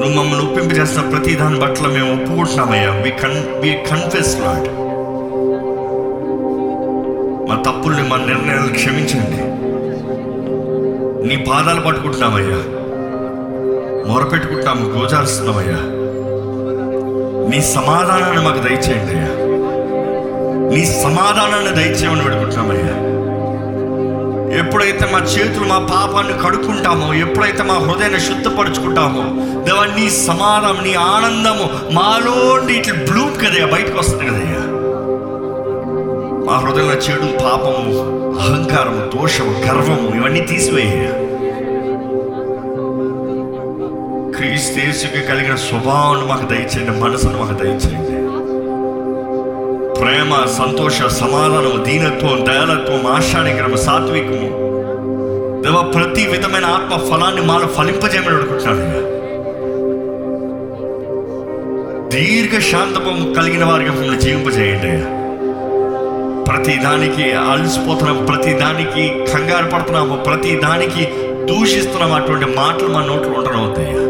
నువ్వు 0.00 0.14
మమ్మల్ని 0.16 0.46
ఒప్పింపజేస్తున్న 0.46 1.10
ప్రతి 1.10 1.34
దాని 1.34 1.60
బట్టలు 1.60 1.88
మేము 1.88 2.12
ఒప్పుకుంటున్నామయ్యా. 2.12 2.90
వి 3.02 3.10
కన్ 3.10 3.38
వి 3.60 3.78
కన్ఫెస్ 3.90 4.38
లాడ్ 4.40 4.68
మా 8.08 8.16
నిర్ణయాలు 8.16 8.72
క్షమించండి. 8.72 9.40
నీ 11.28 11.44
పాదాలు 11.48 11.80
పట్టుకుంటున్నామయ్యా. 11.80 12.60
మొరపెట్టుకుంటాము 14.12 14.98
గోజారుస్తున్నామయ్యా. 14.98 15.78
నీ 17.50 17.60
సమాధానాన్ని 17.62 18.44
మాకు 18.44 18.58
దయచేయండి 18.58 19.12
అయ్యా. 19.12 19.32
నీ 20.74 20.86
సమాధానాన్ని 21.02 21.70
దయచేయమని 21.70 22.22
పెడుకుంటున్నామయ్యా 22.24 23.16
ఎప్పుడైతే 24.58 25.06
మా 25.12 25.18
చేతులు 25.18 25.64
మా 25.64 25.78
పాపాన్ని 25.78 26.32
కడుక్కుంటామో 26.42 27.14
ఎప్పుడైతే 27.14 27.62
మా 27.62 27.74
హృదయాన్ని 27.74 28.20
శుద్ధపరుచుకుంటామో 28.20 29.22
దేవా 29.64 29.86
నీ 29.86 30.10
సమాధానం 30.10 30.84
నీ 30.84 30.94
ఆనందము 30.94 31.94
మాలోండి 31.94 32.72
ఇట్లా 32.72 32.94
బ్లూమ్ 32.94 33.36
కదయ్యా 33.36 33.66
బయటకు 33.66 33.98
వస్తుంది 33.98 34.24
కదయ్యా. 34.24 34.75
మా 36.46 36.56
హృదయంలో 36.56 36.94
చెడు 36.94 37.28
పాపము 37.44 37.92
అహంకారము 38.40 39.02
దోషము 39.14 39.52
గర్వము 39.66 40.08
ఇవన్నీ 40.16 40.40
తీసివేయ 40.40 41.06
క్రీస్తేసుకి 44.36 45.20
కలిగిన 45.20 45.54
స్వభావాన్ని 45.54 46.26
మాకు 46.26 46.46
దయచేయండి 46.46 47.00
మనసును 47.00 47.38
మాకు 47.38 47.54
దయచేయండి. 47.62 48.16
ప్రేమ 50.00 50.44
సంతోష 50.58 51.02
సమాధానము 51.02 51.84
దీనత్వం 51.84 52.46
దయాలత్వం 52.46 53.06
ఆశానిగ్రహం 53.06 53.76
సాత్వికము. 53.76 54.48
దేవ 55.62 55.92
ప్రతి 55.94 56.26
విధమైన 56.26 56.64
ఆత్మ 56.64 56.96
ఫలాన్ని 57.10 57.42
మాలో 57.42 57.66
ఫలింపజేయమని 57.66 58.34
అడుగుతున్నాడు 58.34 59.04
దీర్ఘ 62.08 62.60
శాంతము 62.60 63.34
కలిగిన 63.34 63.64
వారికి 63.64 63.90
మమ్మల్ని 63.90 64.20
జీవింపజేయండి 64.20 64.90
అయ్యా. 64.90 65.25
ప్రతి 66.66 66.82
దానికి 66.82 67.32
అలసిపోతున్నాము 67.32 68.26
ప్రతి 68.26 68.52
దానికి 68.52 69.02
కంగారు 69.32 69.70
పడుతున్నాము 69.70 70.16
ప్రతి 70.16 70.56
దానికి 70.56 71.02
దూషిస్తున్నాము 71.44 72.14
అటువంటి 72.14 72.44
మాటలు 72.56 72.88
మా 72.88 73.00
నోట్లో 73.00 73.32
ఉండడం 73.32 73.64
అవుతాయా 73.64 74.00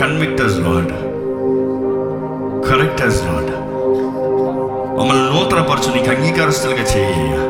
కన్విక్టర్స్ 0.00 0.58
లాడ్ 0.58 0.92
కరెక్టర్స్ 2.68 3.22
లాడ్ 3.22 3.52
మమ్మల్ని 4.98 5.24
నూతనపరచు 5.30 5.94
నీకు 5.94 6.10
అంగీకారస్తులుగా 6.10 6.86
చేయ్యా 6.94 7.40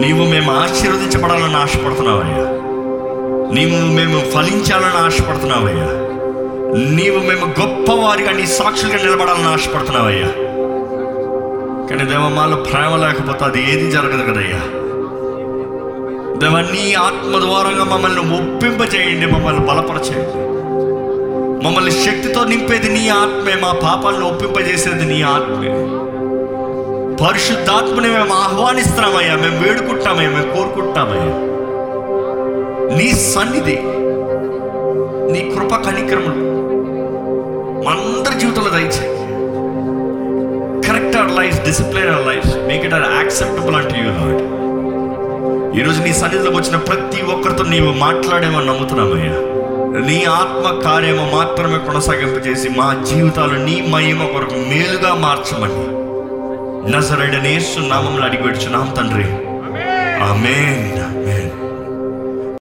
నీవు 0.00 0.24
మేము 0.30 0.52
ఆశీర్వదించబడాలని 0.58 1.56
ఆశపడుతున్నావయ్యా. 1.56 2.46
నీవు 3.52 3.92
మేము 3.92 4.20
ఫలించాలని 4.30 5.00
ఆశపడుతున్నావయ్యా. 5.06 5.88
నీవు 6.74 7.18
మేము 7.18 7.54
గొప్పవారిగా 7.60 8.32
నీ 8.32 8.46
సాక్షులుగా 8.46 8.96
నిలబడాలని 8.96 9.46
ఆశపడుతున్నావయ్యా. 9.46 10.26
కానీ 11.88 12.04
దేవ 12.10 12.28
మాలో 12.28 12.56
ప్రేమ 12.56 12.96
లేకపోతే 12.96 13.44
అది 13.44 13.72
ఏది 13.72 13.90
జరగదు 13.90 14.32
కదయ్యా. 14.32 14.60
దేవ 16.38 16.60
నీ 16.60 16.94
ఆత్మ 16.94 17.38
ద్వారంగా 17.38 17.84
మమ్మల్ని 17.84 18.20
ఒప్పింపచేయండి 18.20 19.26
మమ్మల్ని 19.26 19.66
బలపరచేయండి. 19.66 20.50
మమ్మల్ని 21.64 21.90
శక్తితో 21.90 22.44
నింపేది 22.44 22.88
నీ 22.88 23.08
ఆత్మే 23.08 23.54
మా 23.54 23.72
పాపాలను 23.72 24.26
ఒప్పింపజేసేది 24.26 25.04
నీ 25.04 25.22
ఆత్మే. 25.22 26.00
పరిశుద్ధాత్మని 27.24 28.08
మేము 28.08 28.32
ఆహ్వానిస్తున్నామయ్యా 28.32 29.36
మేము 29.36 29.58
వేడుకుంటామయ్యా 29.58 30.30
మేము 30.30 30.56
కోరుకుంటామయ్యా 30.56 31.50
నీ 32.96 33.12
సన్నిధి 33.14 33.78
నీ 35.32 35.56
కృప 35.56 35.74
కనిక్రములు 35.76 36.59
మనందరి 37.84 38.40
జీవితంలో 38.40 38.70
దయచేయి 38.70 39.20
correct 40.88 41.16
our 41.16 41.32
life 41.32 41.64
discipline 41.64 42.08
our 42.08 42.26
life 42.26 42.56
make 42.66 42.84
it 42.84 42.94
are 42.94 43.02
acceptable 43.16 43.76
అంటే 43.76 43.94
యూ 43.98 44.04
లాడ్ 44.04 44.42
ఈరోజు 45.80 46.02
నీ 46.02 46.12
సన్నిధిలోకి 46.12 46.56
వచ్చిన 46.56 46.76
ప్రతి 46.76 47.22
ఒక్కరితో 47.22 47.64
నీవు 47.64 47.92
మాట్లాడేమని 47.92 48.66
నమ్ముతున్నామయ్యా 48.66 49.50
నీ 50.06 50.24
ఆత్మ 50.24 50.80
కార్యము 50.80 51.36
మాత్రమే 51.36 51.78
కొనసాగింపజేసి 51.78 52.68
మా 52.68 53.04
జీవితాలు 53.08 53.64
నీ 53.64 53.86
మహిమ 53.88 54.24
కొరకు 54.24 54.54
మేలుగా 54.54 55.14
మార్చమని 55.14 56.00
నజరడనేసు 56.92 57.80
నామంలో 57.80 58.24
అడిగి 58.24 58.42
పెడుచున్నాం 58.42 58.94
తండ్రి. 58.98 59.24
ఆమేన్. 60.22 61.02
ఆమేన్. 61.02 61.39